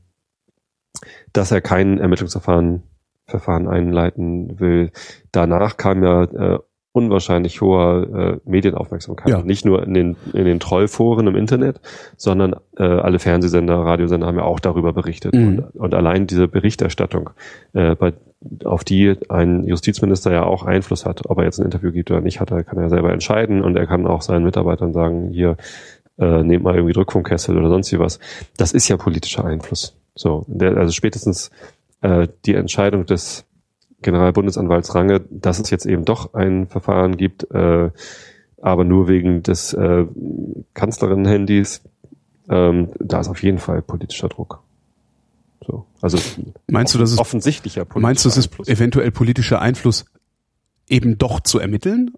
[1.33, 2.83] dass er kein Ermittlungsverfahren
[3.27, 4.91] Verfahren einleiten will.
[5.31, 6.59] Danach kam ja äh,
[6.91, 9.29] unwahrscheinlich hoher äh, Medienaufmerksamkeit.
[9.29, 9.41] Ja.
[9.41, 11.81] Nicht nur in den, in den Trollforen im Internet,
[12.15, 15.33] sondern äh, alle Fernsehsender, Radiosender haben ja auch darüber berichtet.
[15.33, 15.47] Mhm.
[15.47, 17.31] Und, und, allein diese Berichterstattung,
[17.73, 18.13] äh, bei,
[18.63, 22.21] auf die ein Justizminister ja auch Einfluss hat, ob er jetzt ein Interview gibt oder
[22.21, 25.57] nicht, hat er, kann er selber entscheiden und er kann auch seinen Mitarbeitern sagen, hier,
[26.17, 28.19] äh, nehmt mal irgendwie Druck vom Kessel oder sonst wie was.
[28.57, 29.95] Das ist ja politischer Einfluss.
[30.15, 31.51] So, der, also spätestens
[32.01, 33.45] äh, die Entscheidung des
[34.01, 37.89] Generalbundesanwalts Range, dass es jetzt eben doch ein Verfahren gibt, äh,
[38.61, 40.05] aber nur wegen des äh,
[40.73, 41.81] Kanzlerinnen-Handys,
[42.49, 44.63] ähm, da ist auf jeden Fall politischer Druck.
[45.65, 46.19] So, also
[46.67, 50.05] meinst du, dass es offensichtlicher politischer Meinst du, es ist eventuell politischer Einfluss
[50.87, 52.11] eben doch zu ermitteln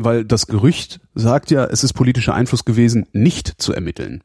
[0.00, 4.22] weil das Gerücht sagt ja, es ist politischer Einfluss gewesen, nicht zu ermitteln.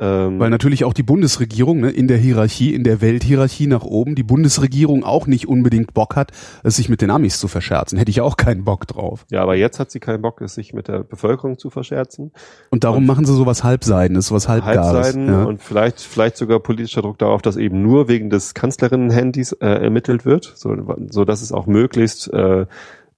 [0.00, 4.14] Ähm weil natürlich auch die Bundesregierung ne, in der Hierarchie, in der Welthierarchie nach oben,
[4.14, 6.32] die Bundesregierung auch nicht unbedingt Bock hat,
[6.64, 7.98] es sich mit den Amis zu verscherzen.
[7.98, 9.26] Hätte ich auch keinen Bock drauf.
[9.30, 12.32] Ja, aber jetzt hat sie keinen Bock, es sich mit der Bevölkerung zu verscherzen.
[12.70, 14.78] Und darum und machen sie sowas Halbseiden, sowas Halbgares.
[14.78, 15.44] Halbseiden ja.
[15.44, 20.24] und vielleicht, vielleicht sogar politischer Druck darauf, dass eben nur wegen des Kanzlerinnen-Handys äh, ermittelt
[20.24, 20.74] wird, so,
[21.10, 22.64] so dass es auch möglichst äh,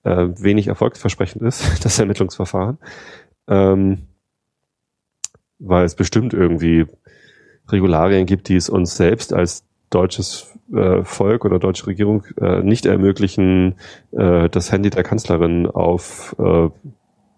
[0.05, 2.78] äh, wenig erfolgsversprechend ist, das Ermittlungsverfahren.
[3.48, 4.07] Ähm,
[5.59, 6.86] weil es bestimmt irgendwie
[7.68, 12.86] Regularien gibt, die es uns selbst als deutsches äh, Volk oder deutsche Regierung äh, nicht
[12.86, 13.76] ermöglichen,
[14.11, 16.68] äh, das Handy der Kanzlerin auf, äh,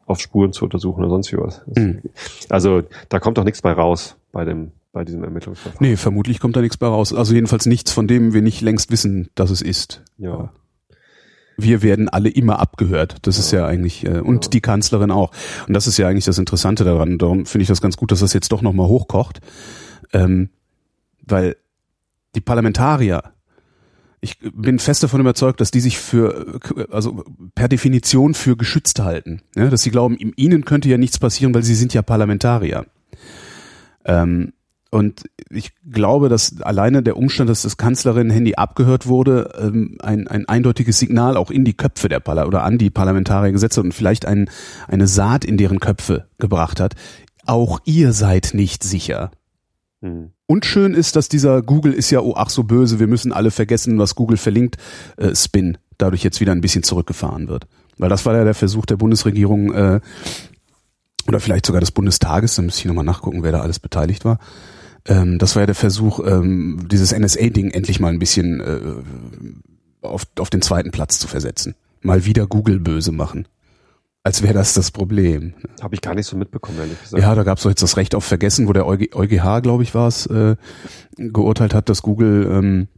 [0.07, 1.63] auf Spuren zu untersuchen oder sonst wie was.
[1.67, 2.03] Mhm.
[2.49, 5.85] Also da kommt doch nichts bei raus bei dem bei diesem Ermittlungsverfahren.
[5.85, 7.13] Nee, vermutlich kommt da nichts bei raus.
[7.13, 10.05] Also jedenfalls nichts, von dem wir nicht längst wissen, dass es ist.
[10.19, 10.53] Ja
[11.57, 13.17] wir werden alle immer abgehört.
[13.23, 15.31] Das ist ja eigentlich äh, und die Kanzlerin auch.
[15.67, 17.19] Und das ist ja eigentlich das Interessante daran.
[17.19, 19.41] Darum finde ich das ganz gut, dass das jetzt doch nochmal hochkocht,
[20.13, 20.51] ähm,
[21.27, 21.57] weil
[22.35, 23.35] die Parlamentarier
[24.25, 26.59] ich bin fest davon überzeugt, dass die sich für,
[26.91, 27.25] also
[27.55, 29.43] per Definition für geschützt halten.
[29.55, 32.87] Ja, dass sie glauben, ihnen könnte ja nichts passieren, weil sie sind ja Parlamentarier.
[34.07, 34.55] Ähm,
[34.95, 40.49] und ich glaube, dass alleine der Umstand, dass das Kanzlerin-Handy abgehört wurde, ähm, ein, ein
[40.49, 43.93] eindeutiges Signal auch in die Köpfe der Parla oder an die Parlamentarier gesetzt hat und
[43.93, 44.49] vielleicht ein,
[44.87, 46.95] eine Saat in deren Köpfe gebracht hat.
[47.45, 49.33] Auch ihr seid nicht sicher.
[50.01, 50.31] Hm.
[50.47, 53.51] Und schön ist, dass dieser Google ist ja, oh ach so böse, wir müssen alle
[53.51, 54.77] vergessen, was Google verlinkt,
[55.17, 57.67] äh, Spin dadurch jetzt wieder ein bisschen zurückgefahren wird.
[57.99, 60.01] Weil das war ja der Versuch der Bundesregierung, äh,
[61.27, 64.39] oder vielleicht sogar des Bundestages, da müsste ich nochmal nachgucken, wer da alles beteiligt war,
[65.07, 70.27] ähm, das war ja der Versuch, ähm, dieses NSA-Ding endlich mal ein bisschen äh, auf,
[70.39, 71.75] auf den zweiten Platz zu versetzen.
[72.03, 73.49] Mal wieder Google böse machen.
[74.23, 75.53] Als wäre das das Problem.
[75.83, 77.23] Habe ich gar nicht so mitbekommen, ehrlich gesagt.
[77.23, 80.09] Ja, da gab es jetzt das Recht auf Vergessen, wo der EuGH, glaube ich, war
[80.09, 80.57] es, äh,
[81.19, 82.89] geurteilt hat, dass Google ähm,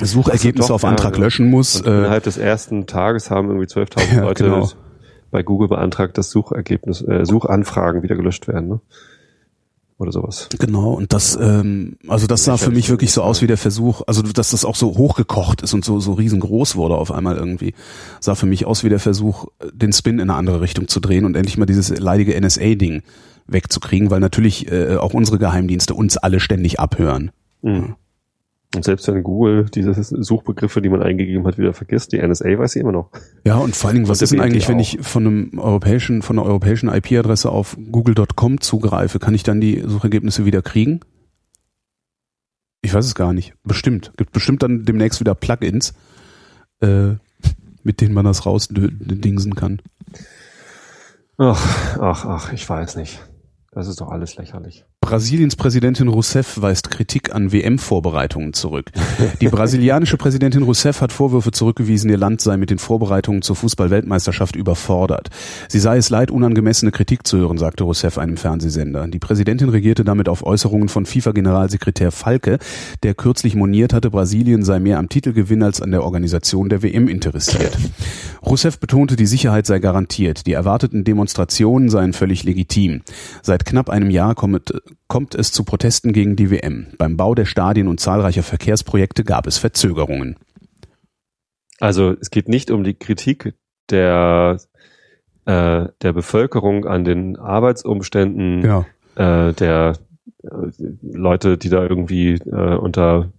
[0.00, 1.82] Suchergebnisse doch, auf Antrag ja, löschen muss.
[1.82, 4.70] Und innerhalb des ersten Tages haben irgendwie 12.000 ja, Leute genau.
[5.30, 8.68] bei Google beantragt, dass Suchergebnis, äh, Suchanfragen wieder gelöscht werden.
[8.68, 8.80] Ne?
[10.02, 10.48] Oder sowas.
[10.58, 14.02] Genau, und das, ähm, also das sah für mich wirklich so aus wie der Versuch,
[14.06, 17.74] also dass das auch so hochgekocht ist und so, so riesengroß wurde auf einmal irgendwie,
[18.20, 21.24] sah für mich aus wie der Versuch, den Spin in eine andere Richtung zu drehen
[21.24, 23.02] und endlich mal dieses leidige NSA-Ding
[23.46, 27.30] wegzukriegen, weil natürlich äh, auch unsere Geheimdienste uns alle ständig abhören.
[27.62, 27.96] Mhm.
[28.74, 32.72] Und selbst wenn Google diese Suchbegriffe, die man eingegeben hat, wieder vergisst, die NSA weiß
[32.72, 33.10] sie immer noch.
[33.44, 36.38] Ja, und vor allen Dingen, was ist denn eigentlich, wenn ich von einem europäischen, von
[36.38, 41.00] einer europäischen IP-Adresse auf google.com zugreife, kann ich dann die Suchergebnisse wieder kriegen?
[42.80, 43.54] Ich weiß es gar nicht.
[43.62, 44.12] Bestimmt.
[44.16, 45.92] Gibt bestimmt dann demnächst wieder Plugins,
[46.80, 47.10] äh,
[47.82, 49.82] mit denen man das rausdingsen kann.
[51.36, 53.20] Ach, ach, ach, ich weiß nicht.
[53.70, 54.84] Das ist doch alles lächerlich.
[55.02, 58.92] Brasiliens Präsidentin Rousseff weist Kritik an WM-Vorbereitungen zurück.
[59.40, 64.54] Die brasilianische Präsidentin Rousseff hat Vorwürfe zurückgewiesen, ihr Land sei mit den Vorbereitungen zur Fußball-Weltmeisterschaft
[64.56, 65.28] überfordert.
[65.68, 69.08] Sie sei es leid, unangemessene Kritik zu hören, sagte Rousseff einem Fernsehsender.
[69.08, 72.58] Die Präsidentin regierte damit auf Äußerungen von FIFA-Generalsekretär Falke,
[73.02, 77.08] der kürzlich moniert hatte, Brasilien sei mehr am Titelgewinn als an der Organisation der WM
[77.08, 77.76] interessiert.
[78.46, 83.02] Rousseff betonte, die Sicherheit sei garantiert, die erwarteten Demonstrationen seien völlig legitim.
[83.42, 84.60] Seit knapp einem Jahr komme,
[85.08, 86.88] kommt es zu Protesten gegen die WM.
[86.98, 90.36] Beim Bau der Stadien und zahlreicher Verkehrsprojekte gab es Verzögerungen.
[91.80, 93.54] Also es geht nicht um die Kritik
[93.90, 94.58] der,
[95.46, 98.86] äh, der Bevölkerung an den Arbeitsumständen Ja.
[99.16, 99.94] äh, der
[100.44, 100.48] äh,
[101.02, 103.32] Leute, die da irgendwie äh, unter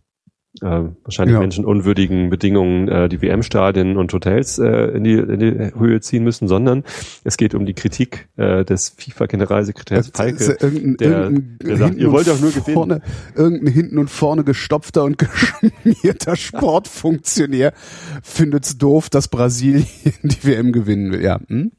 [0.61, 1.39] äh, wahrscheinlich Ja.
[1.39, 6.47] menschenunwürdigen Bedingungen äh, die WM-Stadien und Hotels äh, in, die, in die Höhe ziehen müssen,
[6.47, 6.83] sondern
[7.23, 12.11] es geht um die Kritik äh, des FIFA-Generalsekretärs Falke, irgendein, der, irgendein der sagt, ihr
[12.11, 12.73] wollt doch nur gewinnen.
[12.73, 13.01] vorne,
[13.35, 15.17] Irgendein hinten und vorne gestopfter und
[15.83, 17.73] geschmierter Sportfunktionär
[18.21, 19.87] findet's doof, dass Brasilien
[20.23, 21.23] die WM gewinnen will.
[21.23, 21.71] Ja, hm?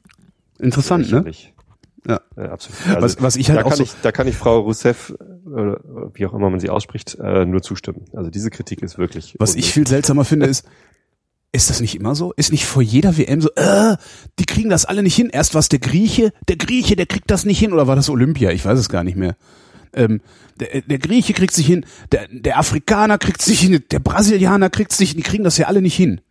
[0.59, 1.25] interessant, ne?
[2.07, 2.21] Ja.
[2.35, 2.79] Äh, absolut.
[2.87, 5.11] Also, Was, was ich halt da, auch kann so, ich, da kann ich Frau Rousseff,
[5.11, 5.75] äh,
[6.13, 8.05] wie auch immer man sie ausspricht, äh, nur zustimmen.
[8.13, 9.35] Also diese Kritik ist wirklich.
[9.39, 9.73] was ich unnötig.
[9.73, 10.65] viel seltsamer finde, ist,
[11.51, 12.33] ist das nicht immer so?
[12.33, 13.95] Ist nicht vor jeder WM so, äh,
[14.39, 15.29] die kriegen das alle nicht hin.
[15.31, 17.73] Erst was der Grieche, der Grieche, der kriegt das nicht hin.
[17.73, 18.51] Oder war das Olympia?
[18.51, 19.35] Ich weiß es gar nicht mehr.
[19.93, 20.21] Ähm,
[20.59, 24.91] der, der Grieche kriegt sich hin, der, der Afrikaner kriegt sich hin, der Brasilianer kriegt
[24.91, 26.21] sich hin, die kriegen das ja alle nicht hin.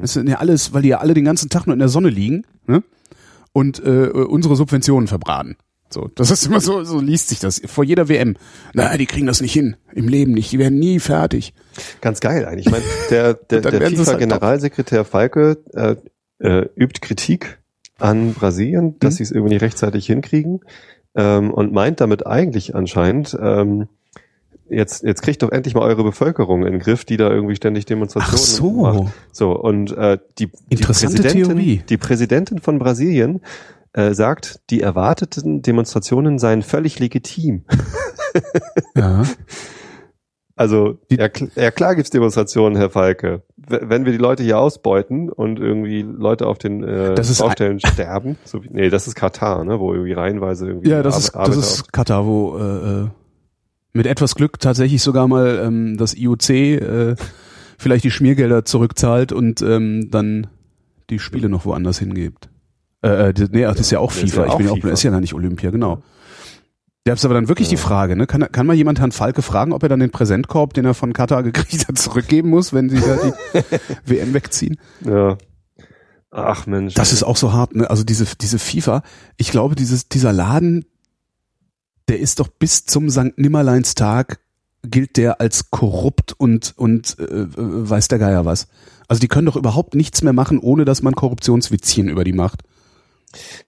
[0.00, 2.08] Das sind ja alles, weil die ja alle den ganzen Tag nur in der Sonne
[2.08, 2.82] liegen ne?
[3.54, 5.56] Und äh, unsere Subventionen verbraten.
[5.88, 8.36] So, das ist immer so, so liest sich das vor jeder WM.
[8.72, 11.54] Na, die kriegen das nicht hin, im Leben nicht, die werden nie fertig.
[12.00, 12.66] Ganz geil eigentlich.
[12.66, 15.94] Ich meine, der, der, der halt FIFA-Generalsekretär Falke äh,
[16.40, 17.60] äh, übt Kritik
[17.98, 19.16] an Brasilien, dass Mhm.
[19.18, 20.60] sie es irgendwie nicht rechtzeitig hinkriegen
[21.14, 23.86] ähm, und meint damit eigentlich anscheinend, ähm,
[24.68, 27.86] jetzt, jetzt kriegt doch endlich mal eure Bevölkerung in den Griff, die da irgendwie ständig
[27.86, 29.02] Demonstrationen Ach so.
[29.02, 29.12] macht.
[29.32, 31.82] So, und äh, die, die, Präsidentin, Theorie.
[31.88, 33.40] die Präsidentin von Brasilien
[33.92, 37.64] äh, sagt, die erwarteten Demonstrationen seien völlig legitim.
[38.96, 39.22] Ja.
[40.56, 43.42] Also, ja, ja klar gibt's Demonstrationen, Herr Falke.
[43.56, 48.62] Wenn wir die Leute hier ausbeuten und irgendwie Leute auf den äh, Baustellen sterben, so
[48.62, 51.34] wie, nee, das ist Katar, ne, wo irgendwie reihenweise irgendwie Ja, das Ar- ist, das
[51.34, 53.08] Arbeiter ist Katar, wo äh, äh,
[53.94, 57.14] mit etwas Glück tatsächlich sogar mal ähm, das IOC äh,
[57.78, 60.48] vielleicht die Schmiergelder zurückzahlt und ähm, dann
[61.10, 62.48] die Spiele noch woanders hingibt.
[63.02, 64.46] Äh, äh, nee, ach, das ist ja auch ist FIFA.
[64.46, 64.90] ja ich bin ja auch, FIFA.
[64.90, 66.02] ist ja gar nicht Olympia, genau.
[67.06, 67.72] Ja, ist aber dann wirklich Ja.
[67.72, 68.26] die Frage, ne?
[68.26, 71.12] Kann, kann mal jemand Herrn Falke fragen, ob er dann den Präsentkorb, den er von
[71.12, 73.60] Katar gekriegt hat, zurückgeben muss, wenn sie da die
[74.06, 74.78] WM wegziehen?
[75.04, 75.36] Ja.
[76.30, 76.94] Ach Mensch.
[76.94, 77.88] Das ist auch so hart, ne?
[77.90, 79.02] Also diese, diese FIFA,
[79.36, 80.86] ich glaube, dieses, dieser Laden,
[82.08, 83.36] der ist doch bis zum St.
[83.36, 84.40] Nimmerleinstag
[84.82, 88.68] gilt der als korrupt und, und äh, äh, weiß der Geier was.
[89.08, 92.60] Also die können doch überhaupt nichts mehr machen, ohne dass man Korruptionswitzchen über die macht.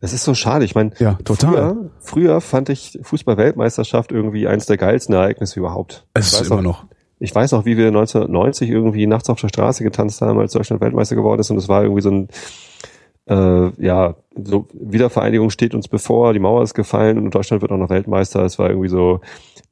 [0.01, 0.65] Das ist so schade.
[0.65, 1.53] Ich meine, Ja, total.
[1.53, 6.07] früher, früher fand ich Fußball-Weltmeisterschaft irgendwie eins der geilsten Ereignisse überhaupt.
[6.15, 6.89] Es ich ist weiß immer noch, noch.
[7.19, 10.83] Ich weiß noch, wie wir 1990 irgendwie nachts auf der Straße getanzt haben, als Deutschland
[10.83, 12.29] Weltmeister geworden ist und es war irgendwie so ein
[13.29, 17.77] äh, ja, so Wiedervereinigung steht uns bevor, die Mauer ist gefallen und Deutschland wird auch
[17.77, 18.45] noch Weltmeister.
[18.45, 19.21] Es war irgendwie so,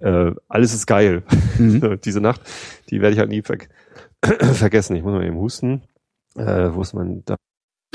[0.01, 1.23] äh, alles ist geil.
[1.59, 2.01] Mhm.
[2.05, 2.41] Diese Nacht,
[2.91, 3.59] die werde ich halt nie ver
[4.55, 4.97] vergessen.
[4.97, 5.83] Ich muss mal eben husten.
[6.37, 7.37] Äh, wo ist mein da?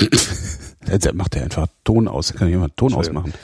[0.00, 2.32] Jetzt macht er einfach Ton aus.
[2.32, 3.34] Kann jemand Ton ausmachen.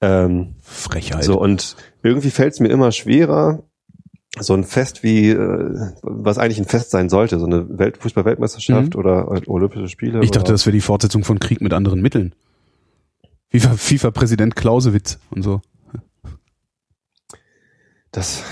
[0.00, 1.24] Ähm, Frechheit.
[1.24, 3.62] So, und irgendwie fällt es mir immer schwerer,
[4.38, 8.94] so ein Fest wie, äh, was eigentlich ein Fest sein sollte, so eine Welt Fußball-Weltmeisterschaft
[8.94, 8.98] Mhm.
[9.00, 10.22] oder Olympische Spiele.
[10.24, 12.34] ich dachte, oder, das wäre die Fortsetzung von Krieg mit anderen Mitteln.
[13.50, 15.60] FIFA, FIFA-Präsident Clausewitz und so.
[18.10, 18.42] das,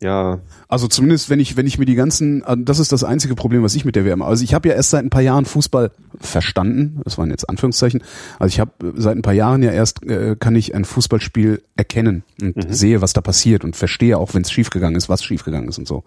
[0.00, 0.38] ja,
[0.68, 3.62] Also zumindest, wenn ich, wenn ich mir die ganzen, also das ist das einzige Problem,
[3.64, 4.22] was ich mit der WM.
[4.22, 5.90] Also ich habe ja erst seit ein paar Jahren Fußball
[6.20, 7.00] verstanden.
[7.04, 8.02] Das waren jetzt Anführungszeichen.
[8.38, 12.22] Also ich habe seit ein paar Jahren ja erst äh, kann ich ein Fußballspiel erkennen
[12.40, 12.72] und Mhm.
[12.72, 15.88] sehe, was da passiert und verstehe auch, wenn es schiefgegangen ist, was schiefgegangen ist und
[15.88, 16.04] so.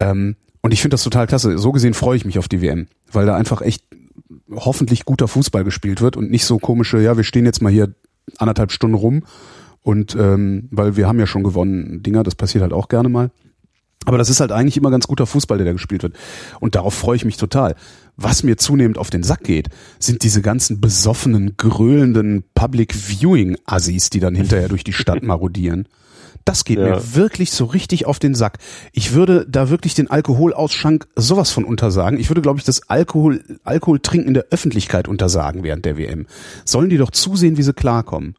[0.00, 1.56] Ähm, und ich finde das total klasse.
[1.58, 3.84] So gesehen freue ich mich auf die WM, weil da einfach echt
[4.52, 7.94] hoffentlich guter Fußball gespielt wird und nicht so komische, ja, wir stehen jetzt mal hier
[8.38, 9.22] anderthalb Stunden rum
[9.82, 13.30] und ähm, weil wir haben ja schon gewonnen, Dinger, das passiert halt auch gerne mal.
[14.06, 16.16] Aber das ist halt eigentlich immer ganz guter Fußball, der da gespielt wird.
[16.58, 17.74] Und darauf freue ich mich total.
[18.16, 19.68] Was mir zunehmend auf den Sack geht,
[19.98, 25.86] sind diese ganzen besoffenen, gröhlenden Public Viewing Assis, die dann hinterher durch die Stadt marodieren.
[26.46, 26.84] Das geht Ja.
[26.96, 28.56] mir wirklich so richtig auf den Sack.
[28.92, 32.18] Ich würde da wirklich den Alkoholausschank sowas von untersagen.
[32.18, 36.26] Ich würde, glaube ich, das Alkohol, Alkoholtrinken in der Öffentlichkeit untersagen während der WM.
[36.64, 38.34] Sollen die doch zusehen, wie sie klarkommen.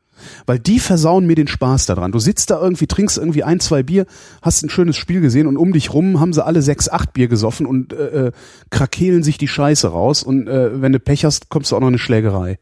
[0.46, 2.12] Weil die versauen mir den Spaß daran.
[2.12, 4.06] Du sitzt da irgendwie, trinkst irgendwie ein, zwei Bier,
[4.42, 7.28] hast ein schönes Spiel gesehen und um dich rum haben sie alle sechs, acht Bier
[7.28, 8.32] gesoffen und äh, äh,
[8.70, 11.88] krakeelen sich die Scheiße raus und äh, wenn du Pech hast, kommst du auch noch
[11.88, 12.60] in eine Schlägerei.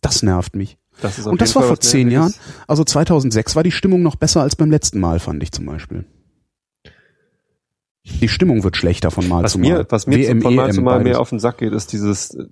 [0.00, 0.78] Das nervt mich.
[1.00, 2.34] Das Und das war vor zehn Jahren.
[2.66, 6.04] Also 2006 war die Stimmung noch besser als beim letzten Mal, fand ich zum Beispiel.
[8.20, 9.78] Die Stimmung wird schlechter von Mal Was zu Mal.
[9.78, 11.92] mir, was mir WM, von Mal EM, zu Mal mehr auf den Sack geht, ist
[11.92, 12.46] dieses, äh,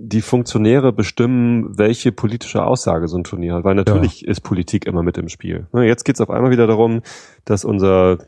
[0.00, 3.64] die Funktionäre bestimmen, welche politische Aussage so ein Turnier hat.
[3.64, 5.66] Weil natürlich ist Politik immer mit im Spiel.
[5.72, 7.02] Ne, Jetzt geht es auf einmal wieder darum,
[7.44, 8.18] dass unser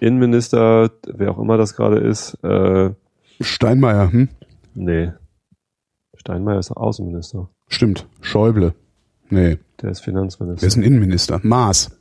[0.00, 2.90] Innenminister, wer auch immer das gerade ist, äh,
[3.40, 4.28] Steinmeier, hm?
[4.74, 5.12] nee,
[6.14, 7.48] Steinmeier ist Außenminister.
[7.68, 8.06] Stimmt.
[8.20, 8.74] Schäuble.
[9.30, 10.60] Nee, Der ist Finanzminister.
[10.60, 11.40] der ist ein Innenminister.
[11.42, 11.93] Maas.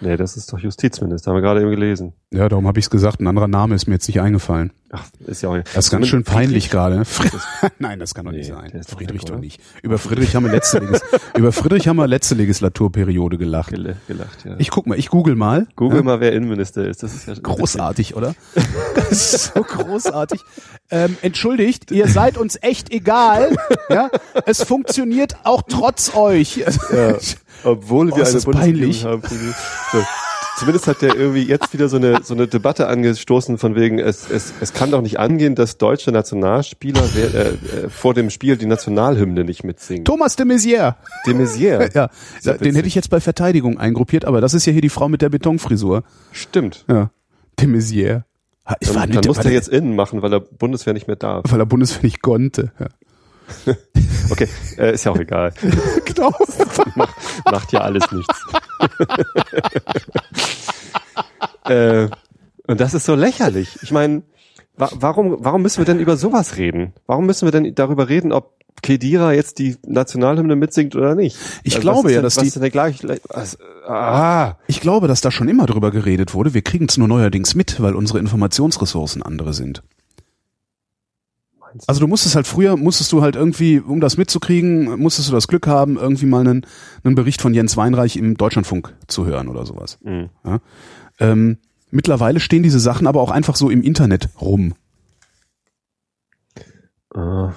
[0.00, 2.12] Nee, das ist doch Justizminister, haben wir gerade eben gelesen.
[2.32, 3.20] Ja, darum habe ich es gesagt.
[3.20, 4.72] Ein anderer Name ist mir jetzt nicht eingefallen.
[4.92, 7.02] Ach, ist ja auch Das ist ganz schön peinlich gerade.
[7.04, 7.30] Fri-
[7.78, 8.70] Nein, das kann doch Nee, nicht sein.
[8.70, 9.60] ist doch Friedrich doch nicht.
[9.82, 11.00] Über Friedrich haben wir letzte, Legis
[11.36, 13.70] über Friedrich haben wir letzte Legislaturperiode gelacht.
[13.70, 14.54] Gel gelacht, ja.
[14.58, 15.66] Ich guck mal, ich google mal.
[15.76, 16.04] Google Ja?
[16.04, 17.02] mal, wer Innenminister ist.
[17.02, 18.34] Das ist ja Großartig, oder?
[18.94, 20.40] Das ist so großartig.
[20.90, 23.56] Ähm, entschuldigt, ihr seid uns echt egal.
[23.88, 24.08] Ja,
[24.46, 26.58] es funktioniert auch trotz euch.
[26.92, 27.16] Ja,
[27.64, 29.22] obwohl Oh, wir eine Bundesregierung haben.
[29.92, 29.98] So.
[30.58, 34.28] Zumindest hat der irgendwie jetzt wieder so eine, so eine Debatte angestoßen von wegen, es,
[34.30, 37.54] es, es kann doch nicht angehen, dass deutsche Nationalspieler äh, äh,
[37.88, 40.04] vor dem Spiel die Nationalhymne nicht mitsingen.
[40.04, 40.96] Thomas de Maizière.
[41.26, 41.88] De Maizière.
[41.94, 44.90] Ja, Sehr den hätte ich jetzt bei Verteidigung eingruppiert, aber das ist ja hier die
[44.90, 46.02] Frau mit der Betonfrisur.
[46.32, 46.84] Stimmt.
[46.88, 47.10] Ja,
[47.58, 48.24] de Maizière.
[48.80, 50.92] Ich war Dann, nicht, dann muss war der der- jetzt innen machen, weil der Bundeswehr
[50.92, 51.44] nicht mehr darf.
[51.50, 52.70] weil er Bundeswehr nicht konnte.
[52.78, 52.86] Ja.
[54.30, 54.46] Okay,
[54.78, 55.52] äh, ist ja auch egal.
[56.04, 56.32] Genau.
[56.94, 57.14] Macht,
[57.50, 58.44] macht ja alles nichts.
[61.64, 62.08] äh,
[62.66, 63.78] und das ist so lächerlich.
[63.82, 64.22] Ich meine,
[64.76, 66.92] wa warum, warum müssen wir denn über sowas reden?
[67.06, 71.36] Warum müssen wir denn darüber reden, ob Kedira jetzt die Nationalhymne mitsingt oder nicht?
[71.64, 73.00] Ich Also, glaube ja, denn, dass was die- ist denn gleich,
[73.86, 76.54] ah, Ich glaube, dass da schon immer drüber geredet wurde.
[76.54, 79.82] Wir kriegen es nur neuerdings mit, weil unsere Informationsressourcen andere sind.
[81.70, 81.88] Meinst?
[81.88, 85.48] Also du musstest halt früher, musstest du halt irgendwie, um das mitzukriegen, musstest du das
[85.48, 86.66] Glück haben, irgendwie mal einen,
[87.04, 89.98] einen Bericht von Jens Weinreich im Deutschlandfunk zu hören oder sowas.
[90.02, 90.30] Mhm.
[91.18, 91.58] Ähm,
[91.90, 94.74] mittlerweile stehen diese Sachen aber auch einfach so im Internet rum.
[97.14, 97.48] Äh,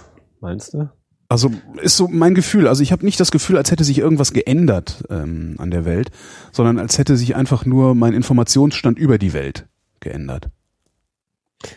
[0.41, 0.89] meinst du?
[1.29, 1.51] Also
[1.81, 2.67] ist so mein Gefühl.
[2.67, 6.11] Also ich habe nicht das Gefühl, als hätte sich irgendwas geändert ähm, an der Welt,
[6.51, 9.67] sondern als hätte sich einfach nur mein Informationsstand über die Welt
[9.99, 10.49] geändert.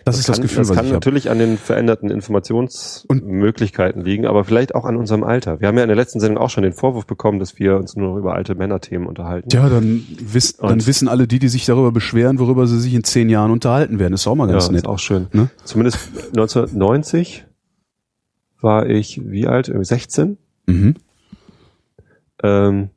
[0.05, 0.97] Das, ist das kann, Gefühl, das was kann ich habe.
[0.97, 5.61] natürlich an den veränderten Informationsmöglichkeiten liegen, aber vielleicht auch an unserem Alter.
[5.61, 7.95] Wir haben ja in der letzten Sendung auch schon den Vorwurf bekommen, dass wir uns
[7.97, 9.49] nur noch über alte Männerthemen unterhalten.
[9.53, 12.95] Ja, dann, wiss, dann Und- wissen alle die, die sich darüber beschweren, worüber sie sich
[12.95, 14.14] in zehn Jahren unterhalten werden.
[14.14, 14.87] Ist auch mal ja ganz ist nett.
[14.87, 15.28] auch schön.
[15.32, 15.51] Ne?
[15.64, 15.99] Zumindest
[16.37, 17.45] 1990
[18.61, 19.68] war ich wie alt?
[19.68, 20.39] Irgendwie 16.
[20.66, 20.95] Mhm.
[22.43, 22.91] Ähm,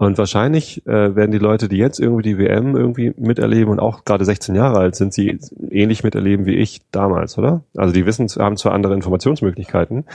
[0.00, 4.06] und wahrscheinlich äh, werden die Leute, die jetzt irgendwie die WM irgendwie miterleben und auch
[4.06, 5.38] gerade 16 Jahre alt sind, sie
[5.70, 7.64] ähnlich miterleben wie ich damals, oder?
[7.76, 10.06] Also die wissen, haben zwar andere Informationsmöglichkeiten,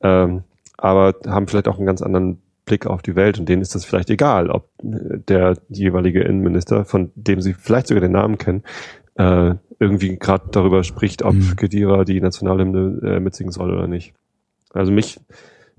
[0.00, 0.44] ähm,
[0.78, 3.84] aber haben vielleicht auch einen ganz anderen Blick auf die Welt und denen ist das
[3.84, 8.62] vielleicht egal, ob der jeweilige Innenminister, von dem sie vielleicht sogar den Namen kennen,
[9.16, 11.54] äh, irgendwie gerade darüber spricht, ob Mhm.
[11.56, 14.14] Kedira die Nationalhymne äh, mitsingen soll oder nicht.
[14.72, 15.20] Also mich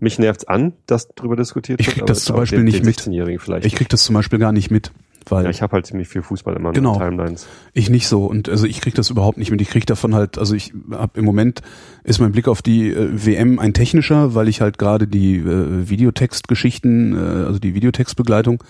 [0.02, 1.94] mich nervt's an, dass darüber diskutiert Ich wird.
[1.96, 3.00] krieg aber das ich zum Beispiel nicht mit.
[3.00, 3.66] 16-Jährigen vielleicht.
[3.66, 4.92] Ich krieg das zum Beispiel gar nicht mit,
[5.28, 6.94] weil ja, ich, ich habe halt ziemlich viel Fußball immer Genau.
[6.94, 7.48] in Timelines.
[7.76, 9.62] nicht so und also ich krieg das überhaupt nicht mit.
[9.62, 11.62] Ich krieg davon halt, also ich habe im Moment
[12.04, 15.90] ist mein Blick auf die äh, WM ein technischer, weil ich halt gerade die äh,
[15.90, 18.64] Videotextgeschichten, äh, also die Videotextbegleitung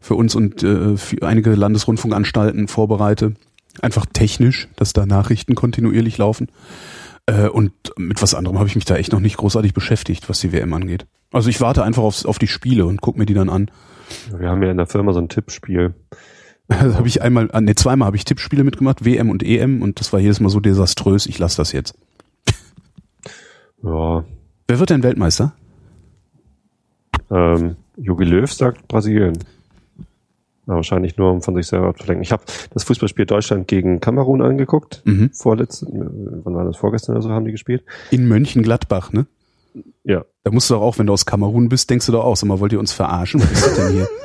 [0.00, 3.34] für uns und äh, für einige Landesrundfunkanstalten vorbereite.
[3.82, 6.48] Einfach technisch, dass da Nachrichten kontinuierlich laufen.
[7.26, 10.40] Äh, und mit was anderem habe ich mich da echt noch nicht großartig beschäftigt, was
[10.40, 11.06] die WM angeht.
[11.32, 13.70] Also ich warte einfach aufs, auf die Spiele und guck mir die dann an.
[14.36, 15.94] Wir haben ja in der Firma so ein Tippspiel.
[16.68, 20.12] Also habe ich einmal, nee, zweimal habe ich Tippspiele mitgemacht, WM und EM, und das
[20.12, 21.26] war jedes Mal so desaströs.
[21.26, 21.98] Ich lasse das jetzt.
[23.82, 24.24] Ja,
[24.68, 25.52] Wer wird denn Weltmeister?
[27.28, 29.36] ähm, Jogi Löw sagt Brasilien.
[30.70, 32.22] Ja, wahrscheinlich nur, um von sich selber abzulenken.
[32.22, 35.02] Ich habe das Fußballspiel Deutschland gegen Kamerun angeguckt.
[35.04, 35.30] Mhm.
[35.32, 35.90] Vorletzte, äh,
[36.44, 36.76] wann war das?
[36.76, 37.82] Vorgestern oder so haben die gespielt.
[38.12, 39.26] In Mönchengladbach, ne?
[40.04, 40.24] Ja.
[40.44, 42.46] Da musst du doch auch, wenn du aus Kamerun bist, denkst du doch auch, sag
[42.46, 43.42] mal, wollt ihr uns verarschen?
[43.42, 44.08] Was ist das denn hier?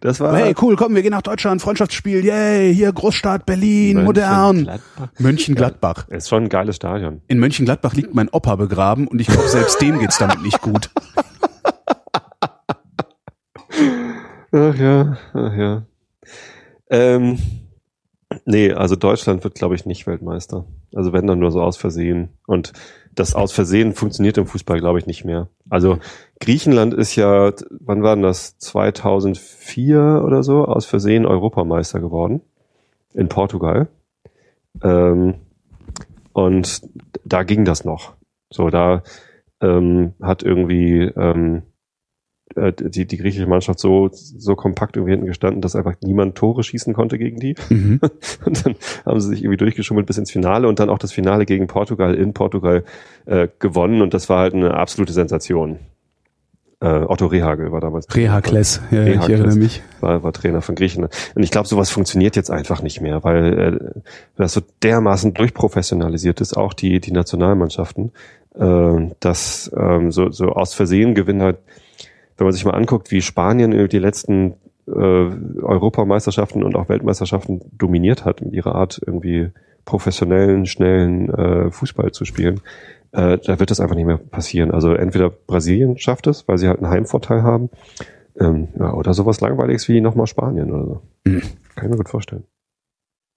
[0.00, 4.58] Das war hey, cool, komm, wir gehen nach Deutschland, Freundschaftsspiel, yay, hier Großstadt, Berlin, modern.
[4.58, 5.18] Mönchengladbach.
[5.18, 6.08] Mönchengladbach.
[6.08, 7.22] Ist schon ein geiles Stadion.
[7.26, 10.90] In Mönchengladbach liegt mein Opa begraben und ich glaube, selbst dem geht's damit nicht gut.
[14.52, 15.82] Ach ja, ach ja.
[16.90, 17.38] Ähm,
[18.46, 20.64] nee, also Deutschland wird, glaube ich, nicht Weltmeister.
[20.94, 22.30] Also wenn dann nur so aus Versehen.
[22.46, 22.72] Und
[23.14, 25.48] das aus Versehen funktioniert im Fußball, glaube ich, nicht mehr.
[25.68, 25.98] Also
[26.40, 28.56] Griechenland ist ja, wann war denn das?
[28.58, 32.40] 2004 oder so, aus Versehen Europameister geworden.
[33.12, 33.88] In Portugal.
[34.82, 35.34] Ähm,
[36.32, 36.82] und
[37.24, 38.14] da ging das noch.
[38.50, 39.02] So, da
[39.60, 41.67] ähm, hat irgendwie ähm, äh,
[42.56, 46.94] die, die griechische Mannschaft so, so kompakt irgendwie hinten gestanden, dass einfach niemand Tore schießen
[46.94, 47.54] konnte gegen die.
[47.68, 48.00] Mhm.
[48.44, 48.74] Und dann
[49.04, 52.14] haben sie sich irgendwie durchgeschummelt bis ins Finale und dann auch das Finale gegen Portugal
[52.14, 52.84] in Portugal
[53.26, 55.78] äh, gewonnen und das war halt eine absolute Sensation.
[56.80, 58.06] Äh, Otto Rehagel war damals.
[58.14, 59.40] Rehakles, ja, ich Rehakles.
[59.40, 59.82] erinnere mich.
[60.00, 61.12] War, war Trainer von Griechenland.
[61.34, 64.00] Und ich glaube, sowas funktioniert jetzt einfach nicht mehr, weil äh,
[64.36, 68.12] das so dermaßen durchprofessionalisiert ist, auch die, die Nationalmannschaften,
[68.54, 71.58] äh, dass ähm, so, so aus Versehen Gewinn halt,
[72.38, 74.54] wenn man sich mal anguckt, wie Spanien die letzten
[74.86, 79.50] äh, Europameisterschaften und auch Weltmeisterschaften dominiert hat, mit ihrer Art irgendwie
[79.84, 82.60] professionellen, schnellen äh, Fußball zu spielen,
[83.12, 84.70] äh, da wird das einfach nicht mehr passieren.
[84.70, 87.70] Also entweder Brasilien schafft es, weil sie halt einen Heimvorteil haben,
[88.38, 91.02] ähm, ja, oder sowas Langweiliges wie nochmal Spanien oder so.
[91.24, 91.42] Mhm.
[91.74, 92.44] Kann ich mir gut vorstellen.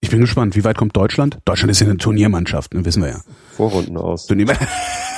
[0.03, 1.39] Ich bin gespannt, wie weit kommt Deutschland?
[1.45, 3.21] Deutschland ist ja eine Turniermannschaft, ne, wissen wir ja.
[3.51, 4.25] Vorrunden aus.
[4.25, 4.47] Turnier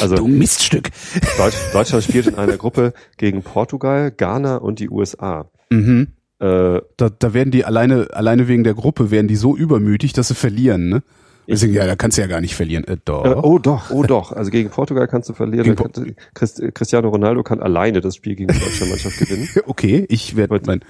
[0.00, 0.90] Also du Miststück.
[1.36, 5.50] Deutsch, Deutschland spielt in einer Gruppe gegen Portugal, Ghana und die USA.
[5.70, 6.08] Mhm.
[6.40, 10.28] Äh, Da, da werden die alleine, alleine wegen der Gruppe werden die so übermütig, dass
[10.28, 11.02] sie verlieren, ne?
[11.48, 12.84] Deswegen, ja, da kannst du ja gar nicht verlieren.
[12.84, 13.24] Äh, doch.
[13.24, 14.30] äh, oh doch, oh doch.
[14.30, 15.74] Also gegen Portugal kannst du verlieren.
[15.74, 19.48] Kann- Christ, Cristiano Ronaldo kann alleine das Spiel gegen die deutsche Mannschaft gewinnen.
[19.66, 20.80] Okay, ich werde mein,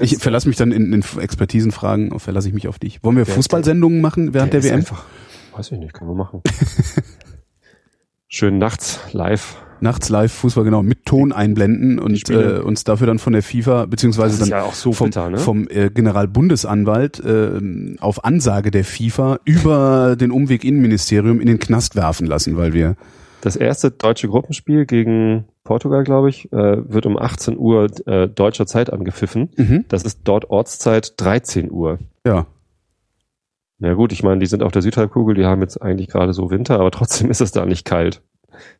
[0.00, 3.04] ich verlasse mich dann in, in Expertisenfragen, verlasse ich mich auf dich.
[3.04, 4.76] Wollen wir Der- Fußballsendungen machen während der, ist WM?
[4.76, 5.04] Einfach,
[5.54, 6.40] weiß ich nicht, können wir machen.
[8.30, 9.56] Schön nachts live.
[9.80, 13.86] Nachts live Fußball genau mit Ton einblenden und äh, uns dafür dann von der FIFA
[13.86, 15.38] beziehungsweise dann ja auch so vom, bitter, ne?
[15.38, 21.96] vom äh, Generalbundesanwalt äh, auf Ansage der FIFA über den Umweg Innenministerium in den Knast
[21.96, 22.96] werfen lassen, weil wir
[23.40, 28.66] Das erste deutsche Gruppenspiel gegen Portugal, glaube ich, äh, wird um 18 Uhr äh, deutscher
[28.66, 29.50] Zeit angepfiffen.
[29.56, 29.84] mhm.
[29.88, 31.98] Das ist dort Ortszeit 13 Uhr.
[32.26, 32.46] ja
[33.80, 36.50] Ja gut, ich meine, die sind auf der Südhalbkugel, die haben jetzt eigentlich gerade so
[36.50, 38.22] Winter, aber trotzdem ist es da nicht kalt.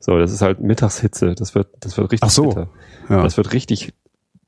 [0.00, 1.34] So, das ist halt Mittagshitze.
[1.34, 2.48] Das wird, das wird richtig Ach so.
[2.48, 2.70] bitter.
[3.08, 3.92] ja Das wird richtig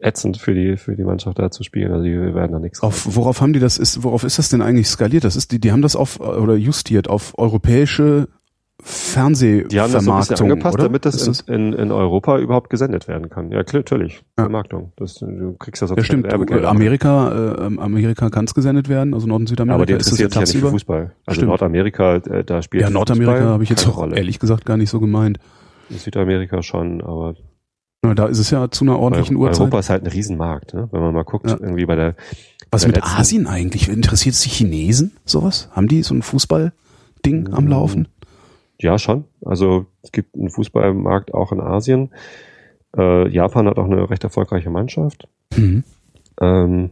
[0.01, 1.93] ätzend für die, für die Mannschaft da zu spielen.
[1.93, 2.83] Also die werden da nichts.
[2.83, 5.25] auf worauf haben die das ist worauf ist das denn eigentlich skaliert?
[5.25, 8.29] Das ist die die haben das auf oder justiert auf europäische
[8.83, 10.85] Fernsehvermarktung, Die haben das so ein bisschen angepasst, oder?
[10.85, 13.51] damit das, Ist in, in, in Europa überhaupt gesendet werden kann.
[13.51, 14.23] Ja, klar, natürlich.
[14.39, 14.45] Ja.
[14.45, 14.93] Vermarktung.
[14.97, 16.33] Das, du kriegst ja sonst Ja, stimmt.
[16.33, 20.11] Amerika, äh, ähm, Amerika kann es gesendet werden, also Nord- und Südamerika aber die ist
[20.13, 20.71] das ja sich ja tagsüber.
[20.71, 21.13] Fußball.
[21.27, 21.49] Also Stimmt.
[21.51, 24.17] Nordamerika, äh, da spielt Ja, Nordamerika Fußball habe ich jetzt auch Rolle.
[24.17, 25.39] ehrlich gesagt gar nicht so gemeint.
[25.91, 27.35] Südamerika schon, aber
[28.03, 29.61] Na, da ist es ja zu einer ordentlichen Europa, Uhrzeit.
[29.63, 30.89] Europa ist halt ein Riesenmarkt, ne?
[30.93, 31.57] Wenn man mal guckt, Ja.
[31.61, 32.15] irgendwie bei der
[32.71, 33.89] Was der mit Asien eigentlich?
[33.89, 35.69] Interessiert es die Chinesen sowas?
[35.73, 37.71] Haben die so ein Fußballding am Mhm.
[37.71, 38.09] Laufen?
[38.81, 39.25] Ja, schon.
[39.45, 42.11] Also es gibt einen Fußballmarkt auch in Asien.
[42.97, 45.29] Äh, Japan hat auch eine recht erfolgreiche Mannschaft.
[45.57, 45.85] Mhm.
[46.41, 46.91] Ähm,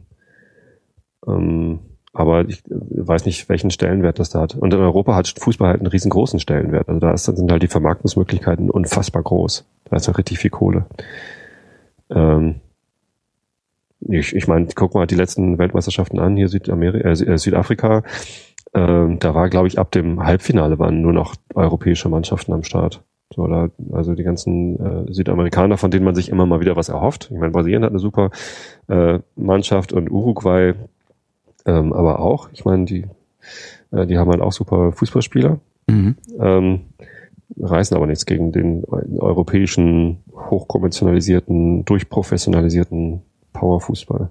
[1.26, 1.78] ähm,
[2.12, 4.54] aber ich weiß nicht, welchen Stellenwert das da hat.
[4.54, 6.88] Und in Europa hat Fußball halt einen riesengroßen Stellenwert.
[6.88, 9.64] Also da ist, sind halt die Vermarktungsmöglichkeiten unfassbar groß.
[9.84, 10.86] Da ist ja richtig viel Kohle.
[12.10, 12.56] Ähm,
[14.00, 18.02] ich ich meine, guck mal die letzten Weltmeisterschaften an, hier Südamerika, Sü- äh, Südafrika.
[18.74, 23.02] Ähm, da war, glaube ich, ab dem Halbfinale waren nur noch europäische Mannschaften am Start.
[23.34, 26.88] So, da, also die ganzen äh, Südamerikaner, von denen man sich immer mal wieder was
[26.88, 27.30] erhofft.
[27.30, 28.30] Ich meine, Brasilien hat eine super
[28.88, 30.74] äh, Mannschaft und Uruguay
[31.66, 32.48] ähm, aber auch.
[32.52, 33.04] Ich meine, die,
[33.90, 35.60] äh, die haben halt auch super Fußballspieler,
[35.90, 36.16] Mhm.
[36.38, 36.80] ähm,
[37.60, 38.84] reißen aber nichts gegen den
[39.18, 44.30] europäischen, hochkonventionalisierten, durchprofessionalisierten Powerfußball.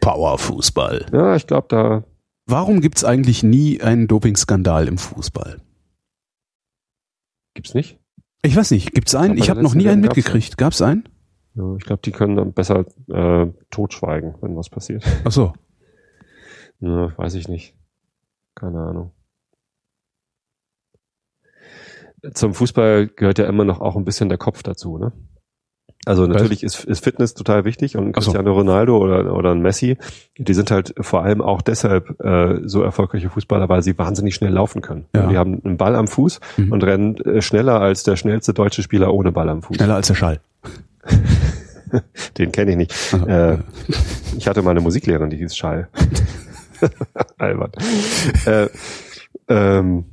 [0.00, 1.06] Powerfußball.
[1.12, 2.02] Ja, ich glaube, da
[2.50, 5.60] Warum gibt's eigentlich nie einen Dopingskandal im Fußball?
[7.54, 7.98] gibt's nicht.
[8.42, 9.36] Ich weiß nicht, gibt's einen?
[9.36, 10.56] Ich der habe noch nie einen mitgekriegt.
[10.56, 11.08] Gab's einen?
[11.54, 15.04] Ja, ich glaube, die können dann besser äh, totschweigen, wenn was passiert.
[15.24, 15.52] Ach so.
[16.80, 17.76] Ja, weiß ich nicht.
[18.54, 19.12] Keine Ahnung.
[22.32, 25.12] Zum Fußball gehört ja immer noch auch ein bisschen der Kopf dazu, ne?
[26.06, 28.30] Also natürlich ist, ist Fitness total wichtig und Ach so.
[28.32, 29.98] Cristiano Ronaldo oder, oder ein Messi,
[30.38, 34.52] die sind halt vor allem auch deshalb äh, so erfolgreiche Fußballer, weil sie wahnsinnig schnell
[34.52, 35.04] laufen können.
[35.14, 35.26] Ja.
[35.26, 36.72] Die haben einen Ball am Fuß Mhm.
[36.72, 39.76] und rennen äh, schneller als der schnellste deutsche Spieler ohne Ball am Fuß.
[39.76, 40.40] Schneller als der Schall.
[42.38, 42.94] Den kenne ich nicht.
[43.12, 43.58] Also, Äh,
[44.38, 45.88] ich hatte mal eine Musiklehrerin, die hieß Schall.
[47.38, 47.76] Albert.
[48.46, 48.68] äh,
[49.48, 50.04] Ähm,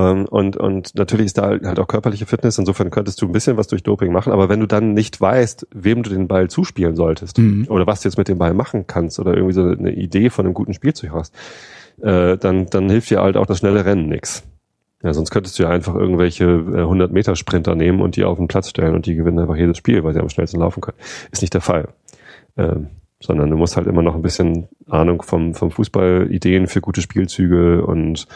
[0.00, 2.56] und, und natürlich ist da halt auch körperliche Fitness.
[2.58, 4.32] Insofern könntest du ein bisschen was durch Doping machen.
[4.32, 7.66] Aber wenn du dann nicht weißt, wem du den Ball zuspielen solltest Mhm.
[7.68, 10.46] oder was du jetzt mit dem Ball machen kannst oder irgendwie so eine Idee von
[10.46, 11.34] einem guten Spielzeug hast,
[12.00, 14.44] äh, dann, dann hilft dir halt auch das schnelle Rennen nix.
[15.02, 18.38] Ja, sonst könntest du ja einfach irgendwelche äh, 100 Meter Sprinter nehmen und die auf
[18.38, 20.96] den Platz stellen und die gewinnen einfach jedes Spiel, weil sie am schnellsten laufen können.
[21.32, 21.88] Ist nicht der Fall.
[22.56, 22.86] Ähm,
[23.20, 27.02] sondern du musst halt immer noch ein bisschen Ahnung vom, vom Fußball, Ideen für gute
[27.02, 28.26] Spielzüge und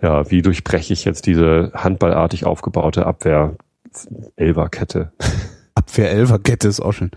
[0.00, 3.56] ja, wie durchbreche ich jetzt diese handballartig aufgebaute Abwehr
[4.36, 5.12] Elferkette.
[5.74, 7.10] Abwehr Elferkette ist auch schön.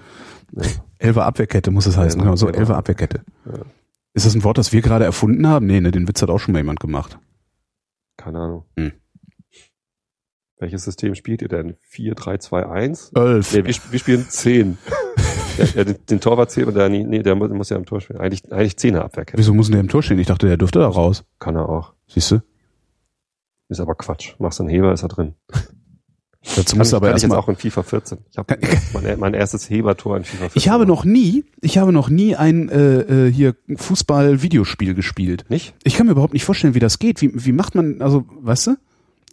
[1.00, 2.20] Elfer Abwehrkette muss es heißen.
[2.20, 2.60] Ja, Genau, so genau.
[2.60, 3.22] Elfer Abwehrkette.
[3.46, 3.60] Ja.
[4.14, 5.66] Ist das ein Wort, das wir gerade erfunden haben?
[5.66, 7.18] Nee, ne, den Witz hat auch schon mal jemand gemacht.
[8.18, 8.66] Keine Ahnung.
[8.78, 8.92] Hm.
[10.60, 11.76] Welches System spielt ihr denn?
[11.82, 13.12] 4, 3, 2, 1?
[13.16, 13.54] Elf.
[13.54, 14.78] Nee, wir, wir spielen 10.
[15.58, 17.86] ja, ja, den, den Torwart zählt man da nie, nee, der muss, muss ja im
[17.86, 18.20] Tor spielen.
[18.20, 19.40] Eigentlich, eigentlich 10er Abwehrkette.
[19.40, 20.20] Wieso muss denn der im Tor stehen?
[20.20, 21.24] Ich dachte, der dürfte da raus.
[21.40, 21.94] Kann er auch.
[22.08, 22.42] Siehst du?
[23.72, 24.36] Ist aber Quatsch.
[24.38, 25.34] Machst einen Heber, ist er drin.
[26.55, 27.38] Dazu du aber erstmal.
[27.38, 28.17] auch in FIFA 14.
[28.32, 28.57] Ich habe
[28.93, 30.59] mein, mein erstes Hebertor in FIFA 14.
[30.59, 35.45] Ich habe noch nie, ich habe noch nie ein äh, äh, hier Fußball-Videospiel gespielt.
[35.49, 35.74] Nicht?
[35.84, 37.22] Ich kann mir überhaupt nicht vorstellen, wie das geht.
[37.22, 38.76] Wie, wie macht man, also, weißt du?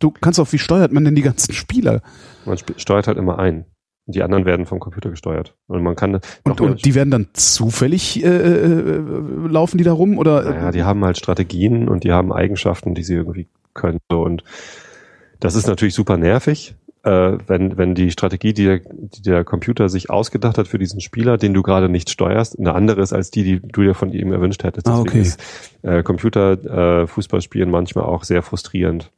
[0.00, 2.02] Du kannst auch, wie steuert man denn die ganzen Spieler?
[2.44, 3.64] Man sp- steuert halt immer ein.
[4.06, 5.56] Und die anderen werden vom Computer gesteuert.
[5.66, 9.02] Und man kann Und, und die werden dann zufällig äh, äh,
[9.48, 10.44] laufen die da rum oder?
[10.44, 13.48] Naja, die haben halt Strategien und die haben Eigenschaften, die sie irgendwie
[13.78, 13.98] können.
[14.10, 14.44] So, Und
[15.40, 16.74] das ist natürlich super nervig,
[17.04, 21.00] äh, wenn, wenn die Strategie, die der, die der Computer sich ausgedacht hat für diesen
[21.00, 24.12] Spieler, den du gerade nicht steuerst, eine andere ist als die, die du dir von
[24.12, 24.88] ihm erwünscht hättest.
[24.88, 25.20] Ah, okay.
[25.20, 25.40] ist
[25.82, 29.10] äh, Computer äh, Fußballspielen manchmal auch sehr frustrierend.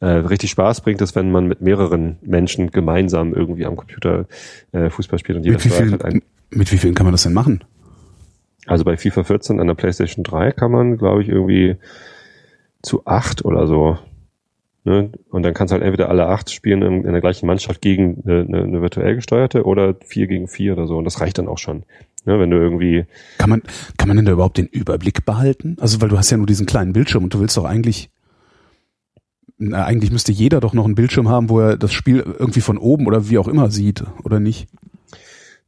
[0.00, 4.26] Äh, richtig Spaß bringt es, wenn man mit mehreren Menschen gemeinsam irgendwie am Computer
[4.72, 6.22] äh, Fußball spielt und jeder mit wie, vielen, halt ein.
[6.50, 7.62] mit wie vielen kann man das denn machen?
[8.66, 11.76] Also bei FIFA 14 an der PlayStation 3 kann man, glaube ich, irgendwie
[12.82, 13.98] zu acht oder so.
[14.84, 15.10] Ne?
[15.28, 18.22] Und dann kannst du halt entweder alle acht spielen in, in der gleichen Mannschaft gegen
[18.24, 20.96] eine, eine, virtuell gesteuerte oder vier gegen vier oder so.
[20.96, 21.84] Und das reicht dann auch schon.
[22.24, 22.38] Ne?
[22.38, 23.04] Wenn du irgendwie,
[23.38, 23.62] Kann man,
[23.98, 25.76] kann man denn da überhaupt den Überblick behalten?
[25.80, 28.10] Also, weil du hast ja nur diesen kleinen Bildschirm und du willst doch eigentlich,
[29.58, 32.78] na, eigentlich müsste jeder doch noch einen Bildschirm haben, wo er das Spiel irgendwie von
[32.78, 34.68] oben oder wie auch immer sieht, oder nicht?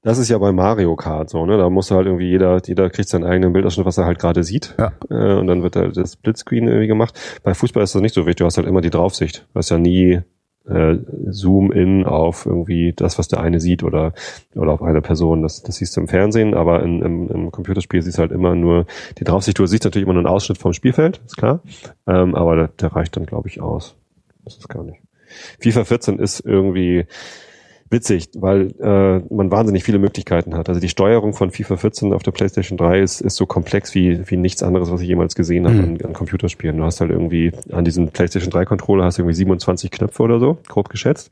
[0.02, 1.56] Das ist ja bei Mario Kart so, ne?
[1.56, 4.74] Da muss halt irgendwie jeder, jeder kriegt seinen eigenen Bildausschnitt, was er halt gerade sieht.
[4.78, 4.92] Ja.
[5.10, 7.18] Äh, und dann wird halt das Splitscreen irgendwie gemacht.
[7.44, 9.46] Bei Fußball ist das nicht so wichtig, du hast halt immer die Draufsicht.
[9.52, 10.20] Du hast ja nie
[10.68, 10.96] äh,
[11.28, 14.12] Zoom in auf irgendwie das, was der eine sieht oder
[14.56, 15.42] oder auf eine Person.
[15.42, 18.56] Das, das siehst du im Fernsehen, aber in, im, im Computerspiel siehst du halt immer
[18.56, 18.86] nur
[19.18, 19.58] die Draufsicht.
[19.58, 21.62] Du siehst natürlich immer nur einen Ausschnitt vom Spielfeld, ist klar.
[22.08, 23.94] Ähm, aber der, der reicht dann, glaube ich, aus.
[24.44, 24.98] Das ist gar nicht.
[25.60, 27.06] FIFA 14 ist irgendwie
[27.92, 30.68] witzig, weil äh, man wahnsinnig viele Möglichkeiten hat.
[30.68, 34.28] Also die Steuerung von FIFA 14 auf der PlayStation 3 ist, ist so komplex wie,
[34.30, 35.82] wie nichts anderes, was ich jemals gesehen habe Mhm.
[35.84, 36.76] an, an Computerspielen.
[36.78, 40.40] Du hast halt irgendwie an diesem PlayStation 3 Controller hast du irgendwie 27 Knöpfe oder
[40.40, 41.30] so, grob geschätzt.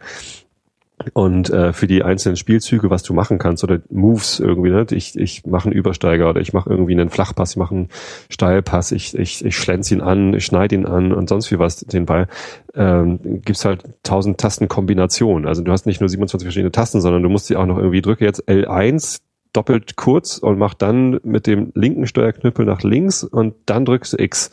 [1.14, 4.86] Und äh, für die einzelnen Spielzüge, was du machen kannst oder Moves irgendwie, ne?
[4.90, 7.88] ich, ich mache einen Übersteiger oder ich mache irgendwie einen Flachpass, ich mache einen
[8.28, 11.78] Steilpass, ich, ich, ich schlänze ihn an, ich schneide ihn an und sonst wie was,
[11.78, 12.28] den Ball,
[12.74, 15.46] ähm, gibt's halt tausend Tastenkombinationen.
[15.46, 18.03] Also du hast nicht nur 27 verschiedene Tasten, sondern du musst sie auch noch irgendwie,
[18.03, 19.20] drücke jetzt L1
[19.53, 24.22] doppelt kurz und mach dann mit dem linken Steuerknüppel nach links und dann drückst du
[24.22, 24.51] X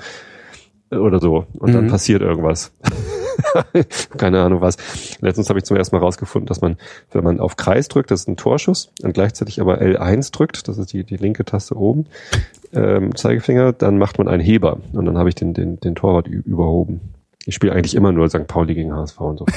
[0.92, 1.90] oder so und dann Mhm.
[1.90, 2.72] passiert irgendwas.
[4.18, 4.78] Keine Ahnung was.
[5.22, 6.78] Letztens habe ich zum ersten Mal rausgefunden, dass man,
[7.12, 10.78] wenn man auf Kreis drückt, das ist ein Torschuss, und gleichzeitig aber L1 drückt, das
[10.78, 12.06] ist die, die linke Taste oben,
[12.74, 14.80] ähm, Zeigefinger, dann macht man einen Heber.
[14.94, 17.02] Und dann habe ich den, den, den Torwart überhoben.
[17.46, 18.48] Ich spiele eigentlich immer nur St.
[18.48, 19.46] Pauli gegen HSV und so.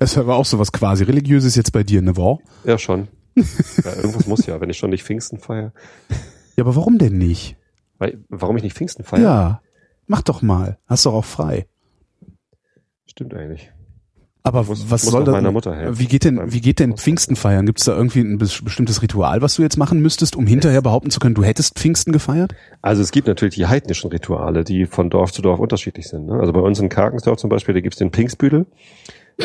[0.00, 2.38] Das war auch so was quasi religiöses jetzt bei dir, ne, war?
[2.64, 3.06] ja, schon.
[3.36, 5.72] Ja, irgendwas muss ja, wenn ich schon nicht Pfingsten feiere.
[6.56, 7.54] Ja, aber warum denn nicht?
[7.98, 9.22] Weil, warum ich nicht Pfingsten feiere?
[9.22, 9.60] Ja,
[10.06, 10.78] mach doch mal.
[10.86, 11.66] Hast doch auch frei.
[13.06, 13.72] Stimmt eigentlich.
[14.42, 15.98] Aber Muss- was muss soll das?
[15.98, 17.66] Wie geht denn, wie geht denn Pfingsten feiern?
[17.66, 20.82] Gibt es da irgendwie ein bes- bestimmtes Ritual, was du jetzt machen müsstest, um hinterher
[20.82, 22.54] behaupten zu können, du hättest Pfingsten gefeiert?
[22.80, 26.26] Also es gibt natürlich die heidnischen Rituale, die von Dorf zu Dorf unterschiedlich sind.
[26.26, 26.38] Ne?
[26.38, 28.66] Also bei uns in Karkensdorf zum Beispiel, da gibt's den Pfingstbüdel.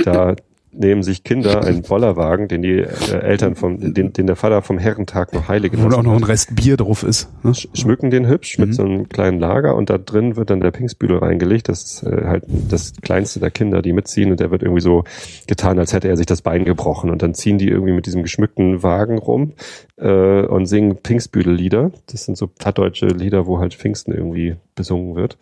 [0.04, 0.36] Da
[0.74, 2.88] nehmen sich Kinder einen Bollerwagen, den die äh,
[3.22, 6.22] Eltern vom, den, den der Vater vom Herrentag noch heilig Wo da auch noch ein
[6.22, 6.30] hat.
[6.30, 7.30] Rest Bier drauf ist.
[7.44, 7.52] Ne?
[7.52, 8.74] Sch- schmücken den hübsch mit Mhm.
[8.74, 11.68] so einem kleinen Lager und da drin wird dann der Pfingstbüdel reingelegt.
[11.70, 15.04] Das ist äh, halt das kleinste der Kinder, die mitziehen und der wird irgendwie so
[15.48, 18.24] getan, als hätte er sich das Bein gebrochen und dann ziehen die irgendwie mit diesem
[18.24, 19.54] geschmückten Wagen rum
[19.98, 21.92] äh, und singen Pfingstbüdel-Lieder.
[22.12, 25.38] Das sind so plattdeutsche Lieder, wo halt Pfingsten irgendwie besungen wird.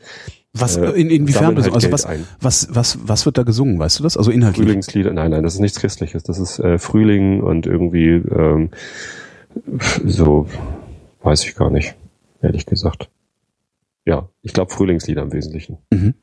[0.53, 1.55] Was, Äh, in, inwiefern?
[1.55, 2.25] halt also was, ein.
[2.41, 3.77] was, was, was wird da gesungen?
[3.77, 4.17] Weißt du das?
[4.17, 4.65] Also inhaltlich?
[4.65, 6.23] Frühlingslieder, nein, nein, das ist nichts Christliches.
[6.23, 8.71] Das ist äh, Frühling und irgendwie ähm,
[10.05, 10.47] so,
[11.21, 11.95] weiß ich gar nicht,
[12.41, 13.09] ehrlich gesagt.
[14.05, 15.77] Ja, ich glaube Frühlingslieder im Wesentlichen.
[15.91, 16.15] Mhm.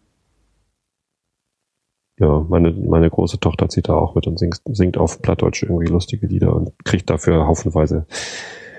[2.18, 5.86] Ja, meine, meine große Tochter zieht da auch mit und singt, singt auf Plattdeutsch irgendwie
[5.86, 8.06] lustige Lieder und kriegt dafür haufenweise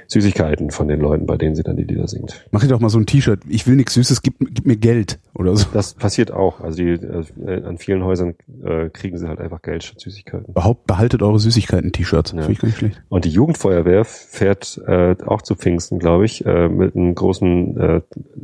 [0.07, 2.45] Süßigkeiten von den Leuten, bei denen sie dann die Lieder singt.
[2.51, 3.41] Mach dir doch mal so ein T-Shirt.
[3.47, 5.67] Ich will nichts Süßes, gib, gib mir Geld oder so.
[5.73, 6.61] Das passiert auch.
[6.61, 10.47] Also die, äh, an vielen Häusern äh, kriegen sie halt einfach Geld statt Süßigkeiten.
[10.49, 12.31] Überhaupt behaltet eure Süßigkeiten-T-Shirts.
[12.31, 12.41] Ja.
[12.41, 13.01] Finde ich gar nicht schlecht.
[13.09, 18.01] Und die Jugendfeuerwehr fährt äh, auch zu Pfingsten, glaube ich, äh, mit einem großen äh,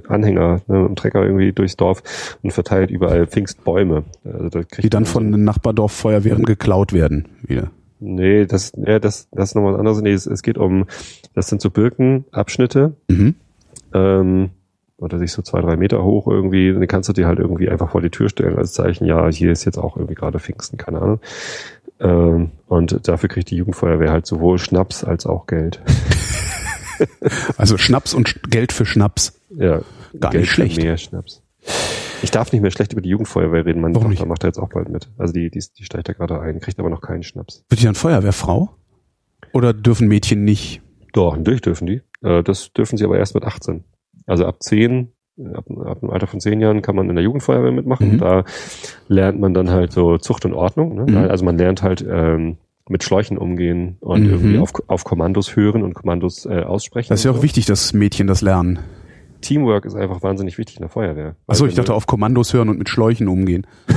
[0.07, 4.03] Anhänger, ne, einem Trecker irgendwie durchs Dorf und verteilt überall Pfingstbäume.
[4.25, 7.27] Also da kriegt Die dann von den Nachbardorf-Feuerwehren geklaut werden.
[7.41, 7.71] Wieder.
[8.05, 10.01] Nee, das, ja, das, das ist nochmal was anderes.
[10.01, 10.85] Nee, es, es geht um,
[11.35, 13.35] das sind so Birkenabschnitte, Mhm.
[13.93, 14.49] ähm,
[14.97, 17.91] oder sich so zwei, drei Meter hoch irgendwie, dann kannst du dir halt irgendwie einfach
[17.91, 21.01] vor die Tür stellen als Zeichen, ja, hier ist jetzt auch irgendwie gerade Pfingsten, keine
[21.01, 21.19] Ahnung.
[21.99, 25.81] Ähm, und dafür kriegt die Jugendfeuerwehr halt sowohl Schnaps als auch Geld.
[27.57, 29.39] Also Schnaps und Geld für Schnaps.
[29.49, 29.81] Ja,
[30.19, 30.81] Gar Geld nicht schlecht.
[30.81, 31.41] Mehr Schnaps.
[32.21, 33.81] Ich darf nicht mehr schlecht über die Jugendfeuerwehr reden.
[33.81, 34.29] Meine Warum Tochter nicht?
[34.29, 35.09] macht da jetzt auch bald mit.
[35.17, 37.63] Also die, die, die steigt da gerade ein, kriegt aber noch keinen Schnaps.
[37.69, 38.69] Wird die dann Feuerwehrfrau?
[39.51, 40.81] Oder dürfen Mädchen nicht?
[41.13, 42.01] Doch, natürlich dürfen die.
[42.23, 43.83] Äh, Das dürfen sie aber erst mit 18.
[44.25, 47.23] Also ab 10, äh, ab, ab dem Alter von 10 Jahren kann man in der
[47.23, 48.13] Jugendfeuerwehr mitmachen.
[48.13, 48.17] Mhm.
[48.19, 48.45] Da
[49.09, 50.95] lernt man dann halt so Zucht und Ordnung.
[50.95, 51.05] Ne?
[51.11, 51.17] Mhm.
[51.29, 52.57] Also man lernt halt ähm,
[52.87, 54.29] mit Schläuchen umgehen und Mhm.
[54.29, 57.09] irgendwie auf, auf Kommandos hören und Kommandos äh, aussprechen.
[57.09, 57.43] Das ist ja auch so.
[57.43, 58.79] wichtig, dass Mädchen das lernen.
[59.43, 61.35] Teamwork ist einfach wahnsinnig wichtig in der Feuerwehr.
[61.47, 63.67] Achso, ich wenn dachte auf Kommandos hören und mit Schläuchen umgehen.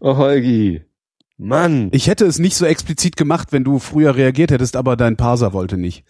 [0.00, 0.82] Oh, Holgi.
[1.38, 1.88] Mann.
[1.92, 5.52] Ich hätte es nicht so explizit gemacht, wenn du früher reagiert hättest, aber dein Parser
[5.52, 6.04] wollte nicht.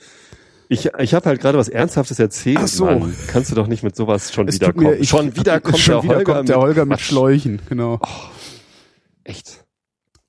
[0.68, 2.59] Ich, ich habe halt gerade was Ernsthaftes erzählt.
[2.61, 2.84] Ach so.
[2.87, 3.14] Mann.
[3.28, 5.03] Kannst du doch nicht mit sowas schon Es wieder tut mir- kommen.
[5.03, 7.07] ich- schon wieder kommt schon der wieder Holger kommt der mit Holger mit Quatsch.
[7.09, 8.01] Schläuchen, genau.
[9.24, 9.64] Echt.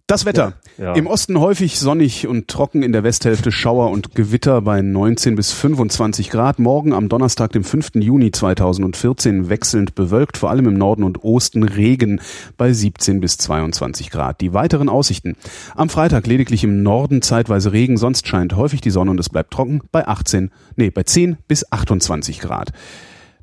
[0.08, 0.53] Das Wetter.
[0.78, 0.93] Ja.
[0.93, 5.51] Im Osten häufig sonnig und trocken, in der Westhälfte Schauer und Gewitter bei 19 bis
[5.51, 6.60] 25 Grad.
[6.60, 7.95] Morgen am Donnerstag, dem 5.
[7.95, 12.22] Juni 2014, wechselnd bewölkt, vor allem im Norden und Osten Regen
[12.55, 14.39] bei 17 bis 22 Grad.
[14.39, 15.36] Die weiteren Aussichten.
[15.76, 19.51] Am Freitag lediglich im Norden zeitweise Regen, sonst scheint häufig die Sonne und es bleibt
[19.51, 22.72] trocken bei 18, nee, bei 10 bis 28 Grad.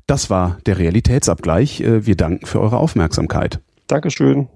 [0.07, 1.81] Das war der Realitätsabgleich.
[1.81, 3.59] Äh, Wir danken für eure Aufmerksamkeit.
[3.85, 4.47] Dankeschön.